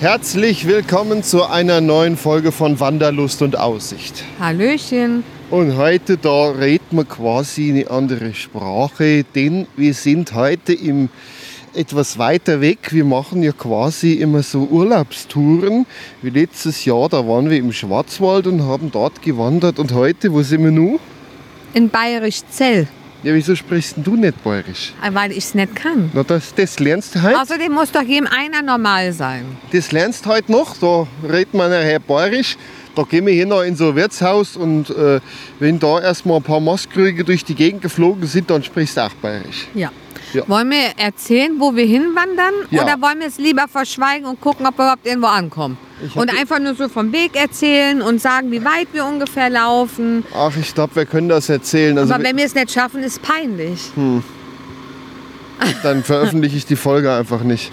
[0.00, 4.24] Herzlich willkommen zu einer neuen Folge von Wanderlust und Aussicht.
[4.38, 5.24] Hallöchen.
[5.50, 11.08] Und heute da reden wir quasi eine andere Sprache, denn wir sind heute im
[11.72, 12.92] etwas weiter weg.
[12.92, 15.86] Wir machen ja quasi immer so Urlaubstouren.
[16.20, 19.78] Wie letztes Jahr, da waren wir im Schwarzwald und haben dort gewandert.
[19.78, 20.98] Und heute, wo sind wir nun?
[21.72, 22.86] In Bayerisch Zell,
[23.26, 24.92] Ja, wieso sprichst denn du nicht bayerisch?
[25.10, 26.12] weil ich es nicht kann.
[26.12, 27.40] Na, das, das lernst du heute.
[27.40, 29.44] Außerdem muss doch jedem einer normal sein.
[29.72, 30.76] Das lernst du heute noch.
[30.76, 32.56] Da redet man nachher bayerisch.
[32.94, 35.18] Da gehen wir hier noch in so ein Wirtshaus und äh,
[35.58, 39.14] wenn da erstmal ein paar Maskrüge durch die Gegend geflogen sind, dann sprichst du auch
[39.14, 39.66] bayerisch.
[39.74, 39.90] Ja.
[40.36, 40.48] Ja.
[40.48, 42.52] Wollen wir erzählen, wo wir hinwandern?
[42.70, 42.82] Ja.
[42.82, 45.78] Oder wollen wir es lieber verschweigen und gucken, ob wir überhaupt irgendwo ankommen?
[46.14, 50.24] Und einfach nur so vom Weg erzählen und sagen, wie weit wir ungefähr laufen.
[50.34, 51.96] Ach, ich glaube, wir können das erzählen.
[51.96, 53.80] Also, Aber wenn wir es nicht schaffen, ist peinlich.
[55.82, 57.72] dann veröffentliche ich die Folge einfach nicht.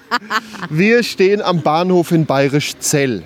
[0.70, 3.24] Wir stehen am Bahnhof in Bayerisch-Zell.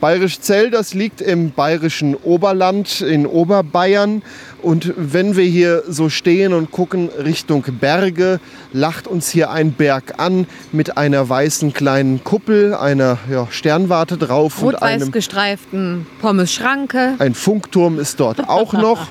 [0.00, 4.22] Bayerisch-Zell, das liegt im bayerischen Oberland in Oberbayern.
[4.62, 8.40] Und wenn wir hier so stehen und gucken Richtung Berge,
[8.72, 14.62] lacht uns hier ein Berg an mit einer weißen kleinen Kuppel, einer ja, Sternwarte drauf
[14.62, 17.14] und Rot-weiß einem gestreiften Pommes-Schranke.
[17.18, 19.08] Ein Funkturm ist dort auch noch.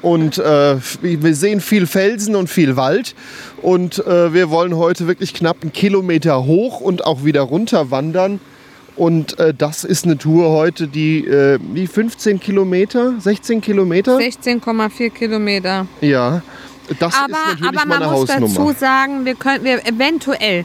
[0.00, 3.14] Und äh, wir sehen viel Felsen und viel Wald.
[3.62, 8.38] Und äh, wir wollen heute wirklich knapp einen Kilometer hoch und auch wieder runter wandern.
[8.98, 14.16] Und äh, das ist eine Tour heute, die äh, wie 15 Kilometer, 16 Kilometer.
[14.18, 15.86] 16,4 Kilometer.
[16.00, 16.42] Ja,
[16.98, 18.54] das Aber, ist natürlich aber man meine muss Hausnummer.
[18.66, 20.64] dazu sagen, wir können wir eventuell,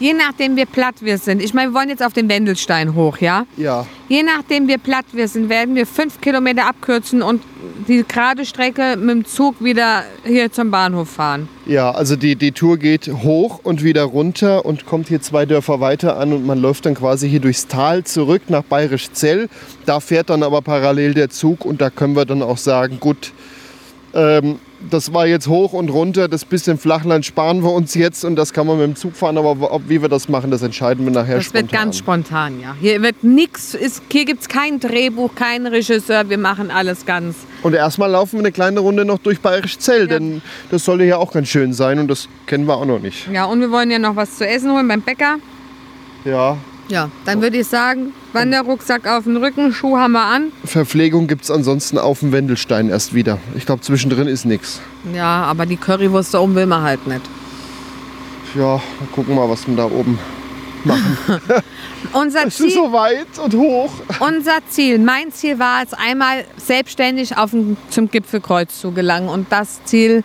[0.00, 3.18] je nachdem wie platt wir sind, ich meine, wir wollen jetzt auf den Wendelstein hoch,
[3.18, 3.46] ja?
[3.56, 7.42] Ja, Je nachdem wie platt wir sind, werden wir fünf Kilometer abkürzen und
[7.86, 11.48] die gerade Strecke mit dem Zug wieder hier zum Bahnhof fahren.
[11.66, 15.80] ja, also die, die Tour geht hoch und wieder runter und kommt hier zwei Dörfer
[15.80, 19.48] weiter an und man läuft dann quasi hier durchs Tal zurück nach Bayerisch-Zell.
[19.86, 23.32] Da fährt dann aber parallel der Zug und da können wir dann auch sagen, gut,
[24.14, 28.36] ähm, das war jetzt hoch und runter, das bisschen Flachland sparen wir uns jetzt und
[28.36, 31.04] das kann man mit dem Zug fahren, aber ob, wie wir das machen, das entscheiden
[31.04, 31.62] wir nachher Das spontan.
[31.62, 32.74] wird ganz spontan, ja.
[32.80, 33.76] Hier wird nichts,
[34.10, 37.36] hier gibt es kein Drehbuch, keinen Regisseur, wir machen alles ganz.
[37.62, 40.06] Und erstmal laufen wir eine kleine Runde noch durch Bayerisch-Zell, Ja.
[40.18, 40.40] denn
[40.70, 43.28] das soll ja auch ganz schön sein und das kennen wir auch noch nicht.
[43.32, 45.36] Ja, und wir wollen ja noch was zu essen holen beim Bäcker.
[46.24, 46.56] Ja,
[46.90, 50.50] Ja, dann würde ich sagen, Wanderrucksack auf den Rücken, Schuh haben wir an.
[50.64, 53.38] Verpflegung gibt es ansonsten auf dem Wendelstein erst wieder.
[53.56, 54.80] Ich glaube, zwischendrin ist nichts.
[55.14, 57.22] Ja, aber die Currywurst da oben will man halt nicht.
[58.56, 58.82] Ja,
[59.14, 60.18] gucken mal, was wir da oben
[60.82, 61.16] machen.
[62.12, 63.92] Unser Es ist Ziel, so weit und hoch.
[64.18, 69.28] unser Ziel, mein Ziel war es, einmal selbstständig auf den, zum Gipfelkreuz zu gelangen.
[69.28, 70.24] Und das Ziel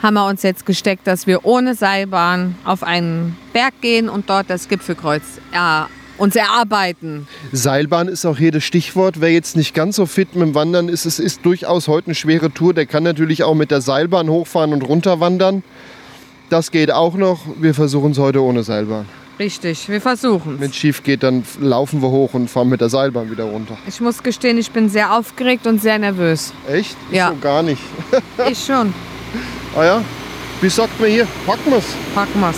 [0.00, 4.48] haben wir uns jetzt gesteckt, dass wir ohne Seilbahn auf einen Berg gehen und dort
[4.50, 5.88] das Gipfelkreuz ja,
[6.18, 7.26] uns erarbeiten.
[7.52, 9.20] Seilbahn ist auch hier das Stichwort.
[9.20, 12.14] Wer jetzt nicht ganz so fit mit dem Wandern ist, es ist durchaus heute eine
[12.14, 12.74] schwere Tour.
[12.74, 15.62] Der kann natürlich auch mit der Seilbahn hochfahren und runterwandern.
[16.50, 17.40] Das geht auch noch.
[17.60, 19.06] Wir versuchen es heute ohne Seilbahn.
[19.36, 22.88] Richtig, wir versuchen Wenn es schief geht, dann laufen wir hoch und fahren mit der
[22.88, 23.76] Seilbahn wieder runter.
[23.88, 26.52] Ich muss gestehen, ich bin sehr aufgeregt und sehr nervös.
[26.70, 26.96] Echt?
[27.10, 27.30] Ich Ja.
[27.30, 27.82] so gar nicht.
[28.48, 28.94] Ich schon.
[29.76, 30.04] Ah ja?
[30.60, 31.26] Wie sagt man hier?
[31.44, 31.82] Packen wir's.
[32.14, 32.54] Packen wir's.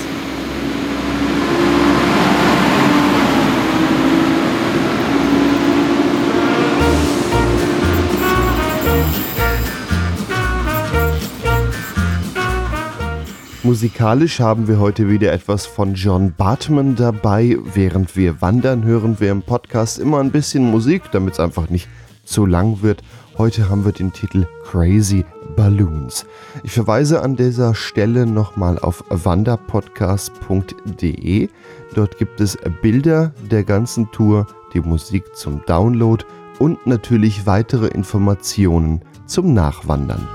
[13.66, 17.58] Musikalisch haben wir heute wieder etwas von John Bartman dabei.
[17.74, 21.88] Während wir wandern, hören wir im Podcast immer ein bisschen Musik, damit es einfach nicht
[22.24, 23.02] zu lang wird.
[23.36, 25.24] Heute haben wir den Titel Crazy
[25.56, 26.26] Balloons.
[26.62, 31.48] Ich verweise an dieser Stelle nochmal auf wanderpodcast.de.
[31.92, 36.24] Dort gibt es Bilder der ganzen Tour, die Musik zum Download
[36.60, 40.28] und natürlich weitere Informationen zum Nachwandern.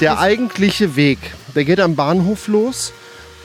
[0.00, 1.18] Der eigentliche Weg,
[1.56, 2.92] der geht am Bahnhof los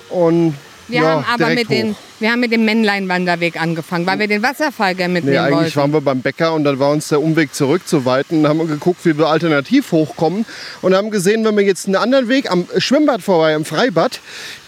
[0.09, 0.53] und
[0.87, 1.97] Wir ja, haben aber mit, den, hoch.
[2.19, 5.75] wir haben mit dem Männleinwanderweg angefangen, weil wir den Wasserfall gerne Nee, mitnehmen eigentlich wollten.
[5.77, 9.03] waren wir beim Bäcker und dann war uns der Umweg zurück zu und haben geguckt,
[9.03, 10.45] wie wir alternativ hochkommen
[10.83, 14.19] und haben gesehen, wenn wir jetzt einen anderen Weg am Schwimmbad vorbei, am Freibad,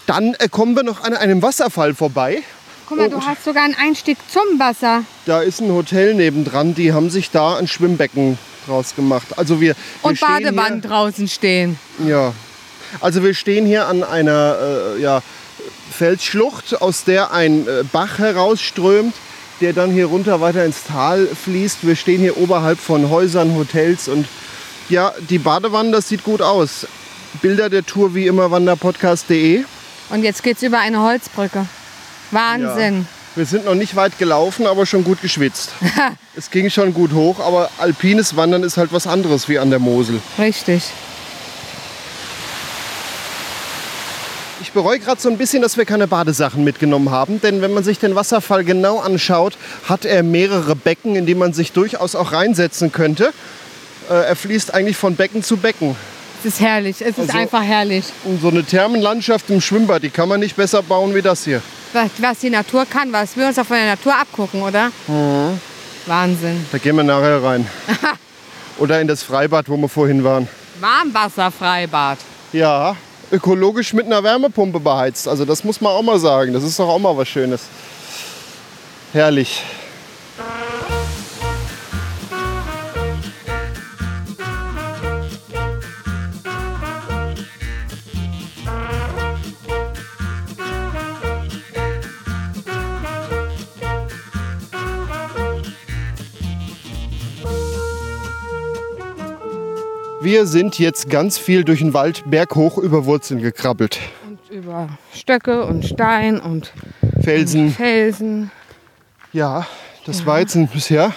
[0.06, 2.42] dann äh, kommen wir noch an einem Wasserfall vorbei.
[2.88, 5.02] Guck mal, du hast sogar einen Einstieg zum Wasser.
[5.24, 9.26] Da ist ein Hotel nebendran, die haben sich da ein Schwimmbecken draus gemacht.
[9.36, 11.78] Also wir, wir Und stehen Badewanne draußen stehen.
[12.06, 12.32] Ja.
[13.00, 14.56] Also wir stehen hier an einer
[14.96, 15.22] äh, ja,
[15.90, 19.14] Felsschlucht, aus der ein äh, Bach herausströmt,
[19.60, 21.86] der dann hier runter weiter ins Tal fließt.
[21.86, 24.26] Wir stehen hier oberhalb von Häusern, Hotels und
[24.88, 26.86] ja, die Badewanne, das sieht gut aus.
[27.42, 29.64] Bilder der Tour wie immer wanderpodcast.de.
[30.10, 31.66] Und jetzt geht's über eine Holzbrücke.
[32.30, 33.06] Wahnsinn.
[33.36, 35.72] Wir sind noch nicht weit gelaufen, aber schon gut geschwitzt.
[36.36, 39.78] es ging schon gut hoch, aber alpines Wandern ist halt was anderes wie an der
[39.78, 40.22] Mosel.
[40.38, 40.84] Richtig.
[44.62, 47.84] Ich bereue gerade so ein bisschen, dass wir keine Badesachen mitgenommen haben, denn wenn man
[47.84, 52.32] sich den Wasserfall genau anschaut, hat er mehrere Becken, in die man sich durchaus auch
[52.32, 53.34] reinsetzen könnte.
[54.08, 55.94] Äh, er fließt eigentlich von Becken zu Becken.
[56.38, 57.00] Es ist herrlich.
[57.00, 58.04] Es ist Also- einfach herrlich.
[58.24, 61.62] Und so eine Thermenlandschaft im Schwimmbad, die kann man nicht besser bauen wie das hier.
[61.92, 64.90] Was, was die Natur kann, was wir uns auch von der Natur abgucken, oder?
[65.06, 65.58] Mhm.
[66.06, 66.66] Wahnsinn.
[66.70, 67.66] Da gehen wir nachher rein.
[68.78, 70.46] Oder in das Freibad, wo wir vorhin waren.
[70.80, 72.18] Warmwasserfreibad.
[72.52, 72.94] Ja,
[73.32, 75.26] ökologisch mit einer Wärmepumpe beheizt.
[75.26, 76.52] Also das muss man auch mal sagen.
[76.52, 77.62] Das ist doch auch mal was Schönes.
[79.12, 79.62] Herrlich.
[100.26, 104.00] Wir sind jetzt ganz viel durch den Wald berghoch über Wurzeln gekrabbelt.
[104.28, 106.72] Und über Stöcke und Stein und
[107.22, 107.70] Felsen.
[107.70, 108.50] Felsen.
[109.32, 109.68] Ja,
[110.04, 111.14] das war jetzt ein bisher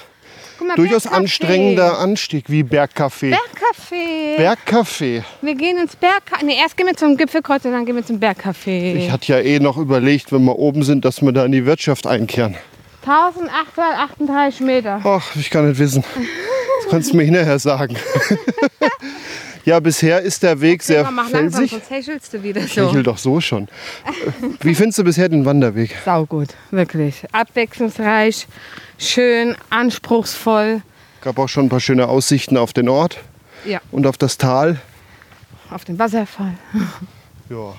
[0.63, 1.15] mal, durchaus Bergcafé.
[1.15, 3.35] anstrengender Anstieg wie Bergcafé.
[3.35, 4.37] Bergcafé.
[4.37, 5.23] Bergcafé.
[5.41, 6.45] wir gehen ins Bergcafé.
[6.45, 8.93] Nee, erst gehen wir zum Gipfelkreuz und dann gehen wir zum Bergcafé.
[8.93, 11.65] Ich hatte ja eh noch überlegt, wenn wir oben sind, dass wir da in die
[11.65, 12.57] Wirtschaft einkehren.
[13.09, 15.01] 1838 Meter.
[15.03, 16.03] Ach, ich kann nicht wissen.
[16.81, 17.95] Das kannst du mir hinterher sagen.
[19.65, 21.71] ja, bisher ist der Weg sehr Mach langsam, felsig.
[21.71, 23.01] sonst hechelst du wieder Ich hechel so.
[23.01, 23.67] doch so schon.
[24.61, 25.95] Wie findest du bisher den Wanderweg?
[26.05, 27.23] Saugut, wirklich.
[27.31, 28.47] Abwechslungsreich,
[28.97, 30.81] schön, anspruchsvoll.
[31.21, 33.17] Gab auch schon ein paar schöne Aussichten auf den Ort
[33.65, 34.79] Ja, und auf das Tal.
[35.71, 36.53] auf den Wasserfall.
[37.49, 37.73] Ja.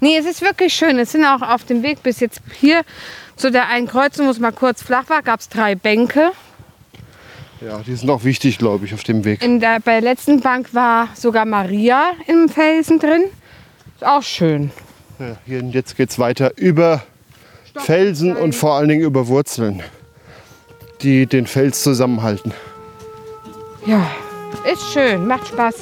[0.00, 0.98] Nee, es ist wirklich schön.
[0.98, 2.82] Es sind auch auf dem Weg bis jetzt hier
[3.42, 6.30] zu der einen Kreuzung, wo es mal kurz flach war, gab es drei Bänke.
[7.60, 9.42] ja, die sind auch wichtig, glaube ich, auf dem Weg.
[9.42, 13.24] In der, bei der letzten Bank war sogar Maria im Felsen drin.
[13.96, 14.70] Ist auch schön.
[15.18, 17.02] Ja, hier, jetzt geht es weiter über
[17.74, 19.82] Felsen und vor allen Dingen über Wurzeln,
[21.00, 22.54] die den Fels zusammenhalten.
[23.86, 24.08] Ja,
[24.72, 25.80] ist schön, macht Spaß.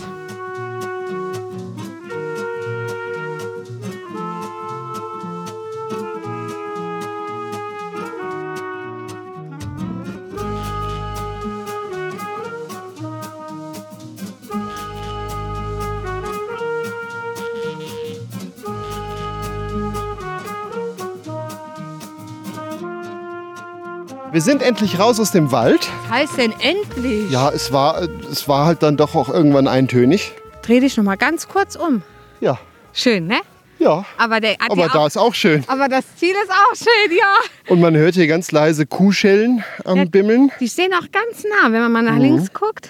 [24.41, 25.87] Wir sind endlich raus aus dem Wald.
[26.09, 27.31] Was heißt denn endlich?
[27.31, 28.01] Ja, es war,
[28.33, 30.33] es war halt dann doch auch irgendwann eintönig.
[30.63, 32.01] Dreh dich noch mal ganz kurz um.
[32.41, 32.59] Ja,
[32.95, 33.41] Schön, ne?
[33.79, 34.03] ja.
[34.17, 35.63] Aber, der, Aber da ist auch schön.
[35.67, 37.37] aber das Ziel ist auch schön, ja.
[37.69, 40.05] Und man hört hier ganz leise Kuhschellen am Ja.
[40.07, 40.51] Bimmeln.
[40.59, 42.21] Die stehen auch ganz nah, wenn man mal nach Mhm.
[42.23, 42.89] links guckt.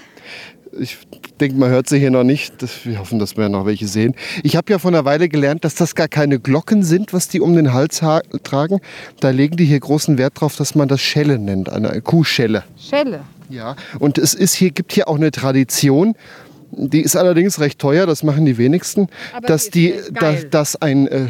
[0.78, 0.98] Ich
[1.40, 2.54] denke, man hört sie hier noch nicht.
[2.86, 4.14] Wir hoffen, dass wir noch welche sehen.
[4.44, 7.40] Ich habe ja vor einer Weile gelernt, dass das gar keine Glocken sind, was die
[7.40, 8.80] um den Hals ha- tragen.
[9.18, 12.62] Da legen die hier großen Wert drauf, dass man das Schelle nennt, eine Kuhschelle.
[12.78, 13.22] Schelle.
[13.48, 16.14] Ja, und es ist hier, gibt hier auch eine Tradition,
[16.72, 20.46] die ist allerdings recht teuer, das machen die wenigsten, Aber dass, die geil.
[20.52, 21.26] dass ein äh,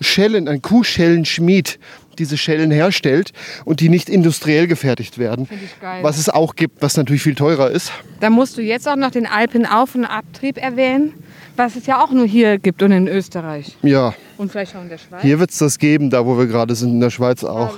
[0.00, 1.80] Schellen, ein Kuhschellenschmied
[2.14, 3.32] diese Schellen herstellt
[3.64, 5.46] und die nicht industriell gefertigt werden.
[5.46, 6.02] Finde ich geil.
[6.02, 7.92] Was es auch gibt, was natürlich viel teurer ist.
[8.20, 11.12] Da musst du jetzt auch noch den Alpenauf- und Abtrieb erwähnen,
[11.56, 13.76] was es ja auch nur hier gibt und in Österreich.
[13.82, 15.22] Ja, Und vielleicht auch in der Schweiz.
[15.22, 17.76] hier wird es das geben, da wo wir gerade sind, in der Schweiz auch.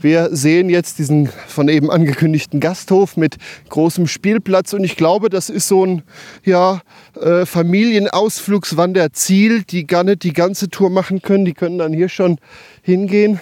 [0.00, 3.36] Wir sehen jetzt diesen von eben angekündigten Gasthof mit
[3.70, 6.02] großem Spielplatz und ich glaube, das ist so ein
[6.44, 6.80] ja,
[7.20, 11.44] äh, Familienausflugswanderziel, die gar nicht die ganze Tour machen können.
[11.44, 12.38] Die können dann hier schon
[12.82, 13.40] hingehen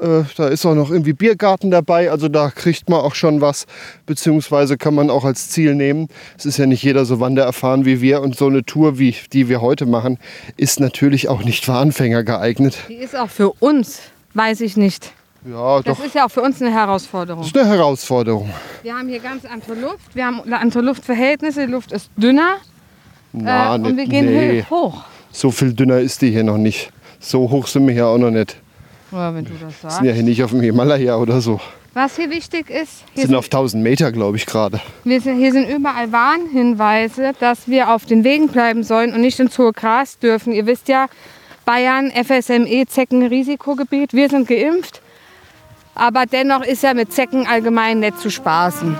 [0.00, 3.66] Äh, da ist auch noch irgendwie Biergarten dabei, also da kriegt man auch schon was,
[4.06, 6.08] beziehungsweise kann man auch als Ziel nehmen.
[6.38, 9.48] Es ist ja nicht jeder so wandererfahren wie wir und so eine Tour, wie die
[9.48, 10.18] wir heute machen,
[10.56, 12.78] ist natürlich auch nicht für Anfänger geeignet.
[12.88, 14.00] Die ist auch für uns,
[14.34, 15.12] weiß ich nicht.
[15.50, 16.04] Ja, Das doch.
[16.04, 17.42] ist ja auch für uns eine Herausforderung.
[17.42, 18.50] Das ist eine Herausforderung.
[18.82, 22.56] Wir haben hier ganz andere Luft, wir haben andere Luftverhältnisse, die Luft ist dünner
[23.32, 24.64] Na, äh, und wir nicht- gehen nee.
[24.68, 25.02] hoch.
[25.32, 26.90] So viel dünner ist die hier noch nicht.
[27.20, 28.56] So hoch sind wir hier auch noch nicht.
[29.12, 29.96] Ja, wenn du das Wir sagst.
[29.96, 31.60] sind ja hier nicht auf dem Himalaya oder so.
[31.92, 34.80] Was hier wichtig ist, hier sind sind, auf 1000 Meter, glaube ich, gerade.
[35.04, 35.20] hier
[35.52, 40.18] sind überall Warnhinweise, dass wir auf den Wegen bleiben sollen und nicht ins hohe Gras
[40.20, 40.52] dürfen.
[40.52, 41.06] Ihr wisst ja,
[41.64, 44.12] Bayern, FSME, Zeckenrisikogebiet.
[44.12, 45.02] Wir sind geimpft.
[45.96, 48.96] Aber dennoch ist ja mit Zecken allgemein nicht zu spaßen.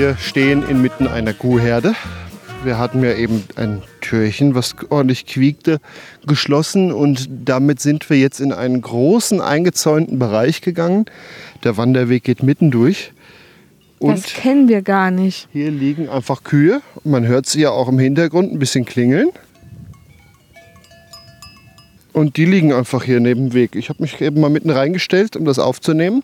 [0.00, 1.94] Wir stehen inmitten einer Kuhherde.
[2.64, 5.78] Wir hatten ja eben ein Türchen, was ordentlich quiekte,
[6.26, 11.04] geschlossen und damit sind wir jetzt in einen großen eingezäunten Bereich gegangen.
[11.64, 13.12] Der Wanderweg geht mitten durch.
[13.98, 15.48] Und das kennen wir gar nicht.
[15.52, 16.80] hier liegen einfach Kühe.
[17.04, 19.28] Man hört sie ja auch im Hintergrund ein bisschen klingeln.
[22.14, 23.76] Und die liegen einfach hier neben dem Weg.
[23.76, 26.22] Ich habe mich eben mal mitten reingestellt, um das aufzunehmen.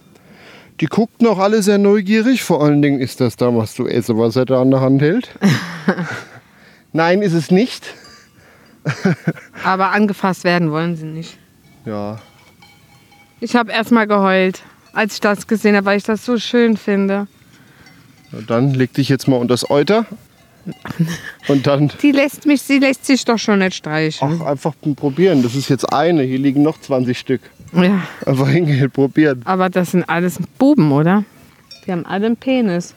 [0.81, 2.43] Die guckten auch alle sehr neugierig.
[2.43, 5.31] Vor allen Dingen ist das damals du Esse, was er da an der Hand hält.
[6.93, 7.95] Nein, ist es nicht.
[9.65, 11.39] Aber angefasst werden wollen sie nicht.
[11.85, 12.19] Ja,
[13.41, 16.77] Ich habe erst mal geheult, als ich das gesehen habe, weil ich das so schön
[16.77, 17.27] finde.
[18.33, 20.07] na dann leg dich jetzt mal unter das Euter.
[21.49, 24.41] Und dann Die lässt mich, sie lässt sich doch schon nicht streichen.
[24.41, 25.43] auch einfach probieren.
[25.43, 26.23] Das ist jetzt eine.
[26.23, 27.41] Hier liegen noch 20 Stück.
[27.73, 29.43] Ja, Einfach hingehen, probieren.
[29.45, 31.25] aber das sind alles Buben, oder?
[31.87, 32.95] Die haben alle einen Penis.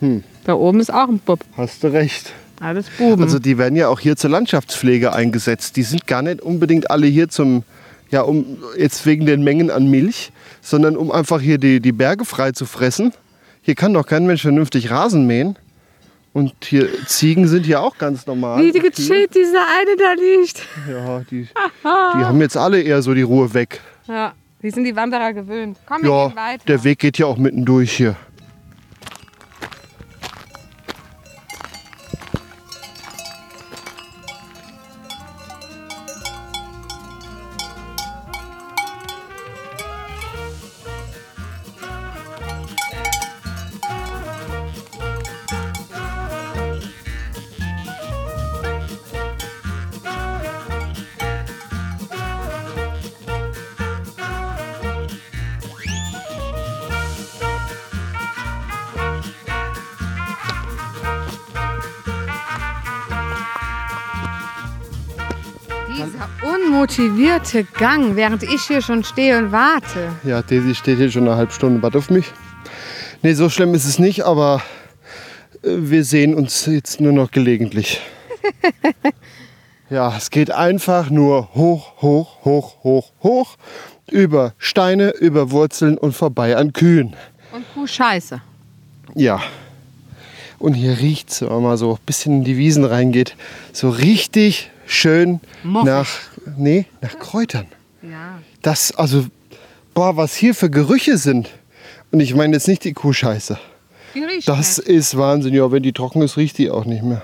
[0.00, 0.22] Hm.
[0.44, 1.40] Da oben ist auch ein Bub.
[1.56, 2.32] Hast du recht.
[2.60, 3.22] Alles Buben.
[3.22, 5.76] Also die werden ja auch hier zur Landschaftspflege eingesetzt.
[5.76, 7.62] Die sind gar nicht unbedingt alle hier zum,
[8.10, 12.24] ja, um jetzt wegen den Mengen an Milch, sondern um einfach hier die, die Berge
[12.24, 13.12] frei zu fressen.
[13.62, 15.56] Hier kann doch kein Mensch vernünftig Rasen mähen.
[16.32, 18.62] Und hier Ziegen sind hier auch ganz normal.
[18.62, 20.62] Wie die gechillt dieser eine da liegt.
[20.88, 21.42] Ja, die,
[21.84, 21.88] die
[22.24, 23.80] haben jetzt alle eher so die Ruhe weg.
[24.06, 24.32] Ja,
[24.62, 25.78] die sind die Wanderer gewöhnt.
[25.86, 26.64] Komm, wir Ja, gehen weiter.
[26.66, 28.16] der Weg geht ja auch mitten durch hier.
[66.98, 70.10] Unmotivierte Gang, während ich hier schon stehe und warte.
[70.24, 72.26] Ja, Daisy steht hier schon eine halbe Stunde, warte auf mich.
[73.22, 74.62] Nee, so schlimm ist es nicht, aber
[75.62, 78.00] äh, wir sehen uns jetzt nur noch gelegentlich.
[79.90, 83.56] ja, es geht einfach nur hoch, hoch, hoch, hoch, hoch,
[84.10, 87.14] über Steine, über Wurzeln und vorbei an Kühen.
[87.52, 88.40] Und Kuh Scheiße.
[89.14, 89.40] Ja.
[90.58, 93.36] Und hier riecht es, wenn man so ein bisschen in die Wiesen reingeht,
[93.72, 95.86] so richtig schön Moffig.
[95.86, 96.08] nach,
[96.56, 97.66] nee, nach Kräutern.
[98.02, 98.38] Ja.
[98.62, 99.26] Das, also,
[99.94, 101.50] boah, was hier für Gerüche sind.
[102.10, 103.58] Und ich meine jetzt nicht die Kuhscheiße.
[104.14, 104.88] Die riecht Das nicht.
[104.88, 105.52] ist Wahnsinn.
[105.54, 107.22] Ja, wenn die trocken ist, riecht die auch nicht mehr.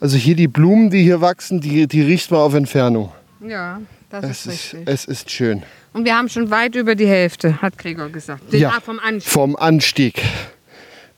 [0.00, 3.12] Also hier die Blumen, die hier wachsen, die, die riecht man auf Entfernung.
[3.46, 3.80] Ja,
[4.10, 4.82] das Es ist richtig.
[4.86, 5.62] es ist schön.
[5.92, 8.52] Und wir haben schon weit über die Hälfte, hat Gregor gesagt.
[8.52, 8.72] Den Ja.
[8.82, 9.30] Vom Anstieg.
[9.32, 10.22] Vom Anstieg.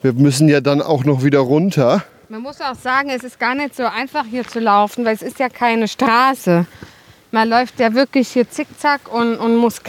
[0.02, 2.04] Wir müssen ja dann auch noch wieder runter.
[2.28, 5.22] Man muss auch sagen, es ist gar nicht so einfach hier zu laufen, weil es
[5.22, 6.66] ist ja keine Straße.
[7.32, 9.80] Man läuft ja wirklich hier zickzack und, und muss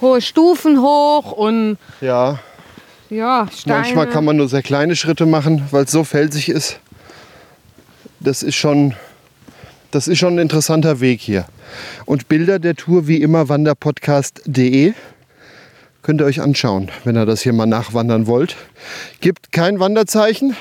[0.00, 2.38] hohe Stufen hoch und Ja,
[3.10, 3.80] ja, Steine.
[3.80, 6.80] manchmal kann man nur sehr kleine Schritte machen, weil es so felsig ist.
[8.18, 8.94] Das ist schon,
[9.90, 11.44] das ist schon ein interessanter Weg hier.
[12.06, 14.94] Und Bilder der Tour wie immer wanderpodcast.de.
[16.00, 18.56] Könnt ihr euch anschauen, wenn ihr das hier mal nachwandern wollt.
[19.20, 20.56] Gibt kein Wanderzeichen,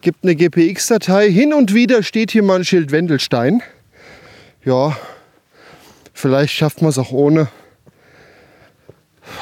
[0.00, 1.30] gibt eine GPX-Datei.
[1.30, 3.62] Hin und wieder steht hier mal ein Schild Wendelstein.
[4.64, 4.96] Ja,
[6.12, 7.48] vielleicht schafft man es auch ohne.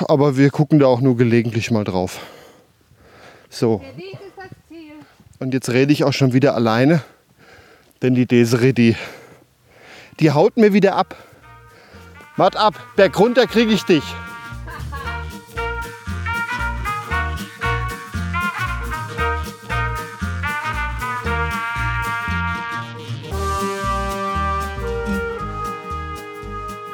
[0.06, 2.20] Aber wir gucken da auch nur gelegentlich mal drauf.
[3.50, 3.82] So,
[5.38, 7.02] und jetzt rede ich auch schon wieder alleine.
[8.02, 8.96] Denn die Desiree, die,
[10.20, 11.16] die haut mir wieder ab.
[12.36, 14.04] Wart ab, Berg runter kriege ich dich.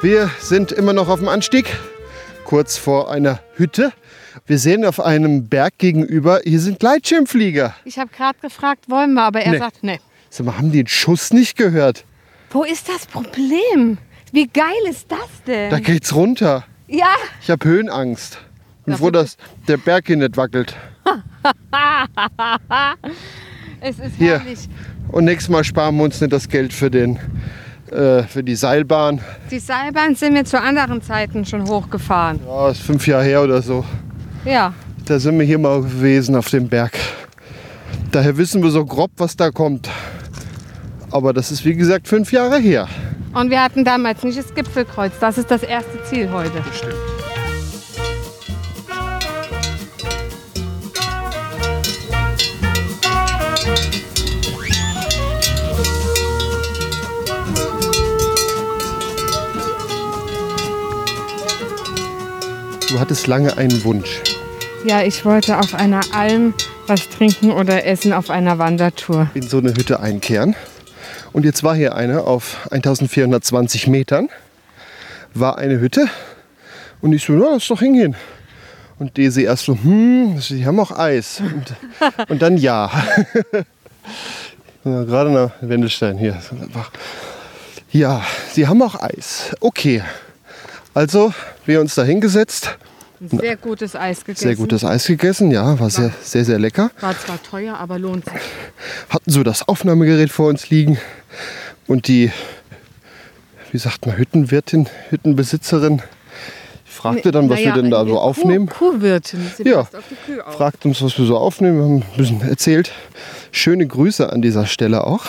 [0.05, 1.65] Wir sind immer noch auf dem Anstieg,
[2.43, 3.91] kurz vor einer Hütte.
[4.45, 7.73] Wir sehen auf einem Berg gegenüber, hier sind Gleitschirmflieger.
[7.85, 9.57] Ich habe gerade gefragt, wollen wir, aber er Nee.
[9.57, 9.99] sagt, nee.
[10.29, 12.05] Sag mal, haben die den Schuss nicht gehört?
[12.51, 13.97] Wo ist das Problem?
[14.31, 15.71] Wie geil ist das denn?
[15.71, 16.65] Da geht's runter.
[16.87, 18.37] ja, Ich habe Höhenangst.
[18.81, 20.75] Ich bin froh, dass der Berg hier nicht wackelt.
[23.81, 24.37] es ist Hier.
[24.37, 24.69] herrlich.
[25.11, 27.17] Und nächstes Mal sparen wir uns nicht das Geld für, den,
[27.95, 29.21] äh, für die Seilbahn.
[29.51, 32.39] Die Seilbahn sind wir zu anderen Zeiten schon hochgefahren.
[32.47, 33.83] Ja, ist fünf Jahre her oder so.
[34.45, 34.73] Ja,
[35.05, 36.93] Da sind wir hier mal gewesen auf dem Berg.
[38.11, 39.89] Daher wissen wir so grob, was da kommt.
[41.11, 42.87] Aber das ist wie gesagt fünf Jahre her.
[43.33, 45.13] und wir hatten damals nicht das Gipfelkreuz.
[45.19, 46.61] Das ist das erste Ziel heute.
[46.73, 46.93] Stimmt.
[62.89, 64.21] Du hattest lange einen Wunsch.
[64.85, 66.53] Ja, ich wollte auf einer Alm
[66.85, 69.29] was trinken oder essen auf einer Wandertour.
[69.33, 70.55] in so eine Hütte einkehren.
[71.33, 74.29] Und jetzt war hier eine auf 1420 Metern,
[75.33, 76.07] war eine Hütte.
[77.01, 78.15] Und ich so, ja, lass doch hingehen.
[78.99, 81.41] Und Desi erst so, hm, sie haben auch Eis.
[81.41, 81.73] Und,
[82.29, 82.91] und dann ja.
[84.83, 86.39] ja gerade nach Wendelstein hier.
[87.91, 89.55] Ja, sie haben auch Eis.
[89.59, 90.03] Okay.
[90.95, 91.33] Also,
[91.65, 92.77] wir uns da hingesetzt,
[93.19, 94.43] Ein sehr gutes Eis gegessen.
[94.47, 95.51] sehr gutes Eis gegessen.
[95.51, 96.89] Ja, war sehr, sehr, sehr lecker.
[97.01, 98.33] War zwar teuer, aber lohnt sich.
[99.09, 100.97] hatten so das Aufnahmegerät vor uns liegen
[101.87, 102.31] und die,
[103.71, 106.01] wie sagt man, Hüttenwirtin, Hüttenbesitzerin
[106.85, 108.67] fragte dann, was wir Naja, denn da eine so Kuh- aufnehmen.
[108.69, 109.51] Kuhwirtin.
[109.57, 109.81] Sie Ja.
[109.81, 110.53] auf die Kühe auf.
[110.55, 111.77] Fragt uns, was wir so aufnehmen.
[111.77, 112.91] Wir haben ein bisschen erzählt.
[113.51, 115.25] Schöne Grüße an dieser Stelle auch,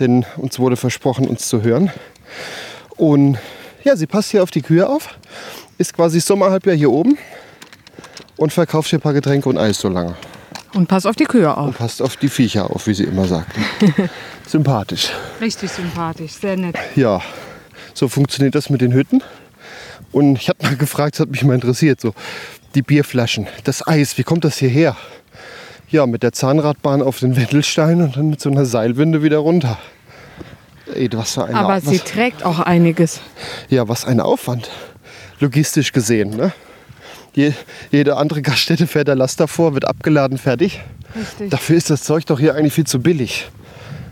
[0.00, 1.90] denn uns wurde versprochen, uns zu hören.
[2.96, 3.38] Und
[3.84, 5.08] ja, sie passt hier auf die Kühe auf,
[5.78, 7.18] ist quasi Sommerhalbjahr hier oben
[8.36, 10.14] und verkauft hier ein paar Getränke und Eis so lange.
[10.74, 11.66] Und pass auf die Kühe auf.
[11.66, 13.54] Und passt auf die Viecher auf, wie sie immer sagt.
[14.46, 15.10] Sympathisch.
[15.40, 16.76] Richtig sympathisch, sehr nett.
[16.96, 17.20] Ja,
[17.94, 19.22] so funktioniert das mit den Hütten.
[20.12, 22.14] Und ich habe mal gefragt, das hat mich mal interessiert, so
[22.74, 24.96] die Bierflaschen, das Eis, wie kommt das hierher?
[25.88, 29.78] Ja, mit der Zahnradbahn auf den Wendelstein und dann mit so einer Seilwinde wieder runter.
[30.94, 33.20] Ey, was für ein Aber was, sie trägt auch einiges.
[33.68, 34.70] Ja, was ein Aufwand.
[35.40, 36.52] Logistisch gesehen, ne?
[37.34, 37.52] Je,
[37.90, 40.80] jede andere Gaststätte fährt der Laster vor, wird abgeladen, fertig.
[41.16, 41.50] Richtig.
[41.50, 43.48] Dafür ist das Zeug doch hier eigentlich viel zu billig.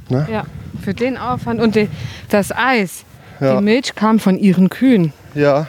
[0.08, 0.44] Ja,
[0.82, 1.60] für den Aufwand.
[1.60, 1.88] Und die,
[2.30, 3.04] das Eis,
[3.38, 3.56] Ja.
[3.56, 5.12] die Milch kam von ihren Kühen.
[5.34, 5.68] Ja,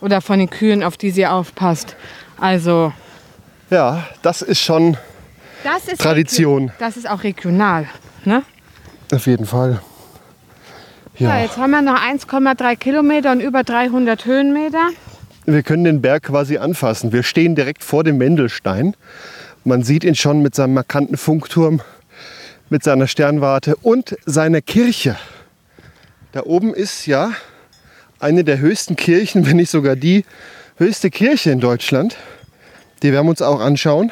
[0.00, 1.94] Oder von den Kühen, auf die sie aufpasst.
[2.40, 2.92] Also,
[3.70, 4.96] ja, das ist schon
[5.62, 6.72] das ist Tradition.
[6.80, 7.86] Das ist auch regional.
[8.24, 8.42] Ne?
[9.12, 9.80] Auf jeden Fall.
[11.18, 11.36] Ja.
[11.36, 14.88] Ja, jetzt haben wir noch 1,3 Kilometer und über 300 Höhenmeter.
[15.46, 17.12] wir können den Berg quasi anfassen.
[17.12, 18.96] Wir stehen direkt vor dem Wendelstein.
[19.64, 21.80] Man sieht ihn schon mit seinem markanten Funkturm,
[22.70, 25.16] mit seiner Sternwarte und seiner Kirche.
[26.32, 27.32] Da oben ist ja
[28.18, 30.24] eine der höchsten Kirchen, wenn nicht sogar die
[30.76, 32.16] höchste Kirche in Deutschland.
[33.02, 34.10] Die werden wir uns auch anschauen.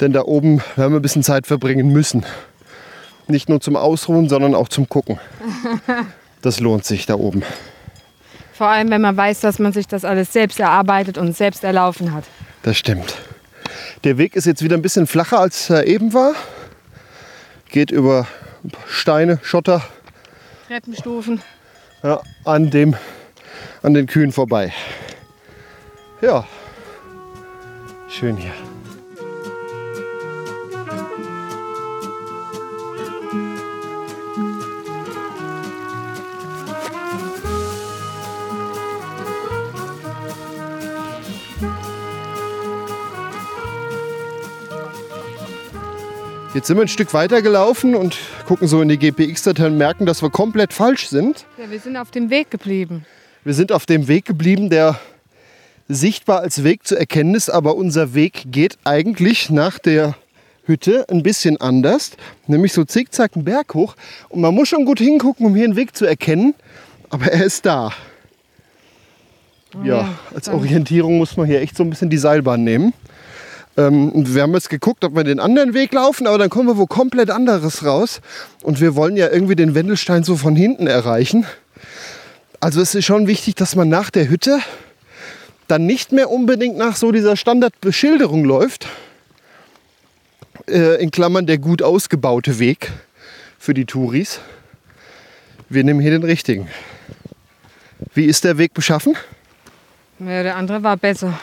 [0.00, 2.24] Denn da oben werden wir ein bisschen Zeit verbringen müssen.
[3.32, 5.18] Nicht nur zum Ausruhen, sondern auch zum Gucken.
[6.42, 7.44] Das lohnt sich da oben.
[8.52, 12.12] Vor allem, wenn man weiß, dass man sich das alles selbst erarbeitet und selbst erlaufen
[12.12, 12.24] hat.
[12.64, 13.14] Das stimmt.
[14.02, 16.34] Der Weg ist jetzt wieder ein bisschen flacher als er eben war.
[17.70, 18.26] Geht über
[18.88, 19.82] Steine, Schotter
[20.66, 21.40] Treppenstufen.
[22.02, 22.96] ja, an, dem,
[23.84, 24.72] an den Kühen vorbei.
[26.20, 26.44] Ja,
[28.08, 28.52] schön hier.
[46.54, 50.04] Jetzt sind wir ein Stück weiter gelaufen und gucken so in die GPX-Datei und merken,
[50.04, 51.46] dass wir komplett falsch sind.
[51.56, 53.06] Ja, wir sind auf dem Weg geblieben.
[53.42, 55.00] Wir sind auf dem Weg geblieben, der
[55.88, 60.14] sichtbar als Weg zu erkennen ist, aber unser Weg geht eigentlich nach der
[60.64, 62.12] Hütte ein bisschen anders,
[62.46, 63.96] nämlich so zickzack einen Berg hoch.
[64.28, 66.54] Und man muss schon gut hingucken, um hier einen Weg zu erkennen,
[67.08, 67.92] aber er ist da.
[69.82, 72.92] Ja, ja, als Orientierung muss man hier echt so ein bisschen die Seilbahn nehmen.
[73.76, 76.76] Ähm, wir haben jetzt geguckt, ob wir den anderen Weg laufen, aber dann kommen wir
[76.76, 78.20] wo komplett anderes raus.
[78.62, 81.46] Und wir wollen ja irgendwie den Wendelstein so von hinten erreichen.
[82.60, 84.60] Also es ist schon wichtig, dass man nach der Hütte
[85.68, 88.86] dann nicht mehr unbedingt nach so dieser Standardbeschilderung läuft.
[90.68, 92.92] Äh, in Klammern der gut ausgebaute Weg
[93.58, 94.40] für die Touris.
[95.68, 96.68] Wir nehmen hier den richtigen.
[98.14, 99.16] Wie ist der Weg beschaffen?
[100.18, 101.38] Ja, der andere war besser.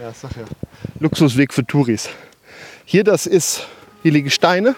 [0.00, 0.44] Ja, sag ja.
[1.00, 2.08] Luxusweg für Touris.
[2.84, 3.66] Hier, das ist,
[4.02, 4.74] hier liegen Steine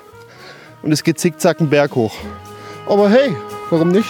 [0.82, 2.14] und es geht zickzack einen Berg hoch.
[2.86, 3.34] Aber hey,
[3.70, 4.08] warum nicht?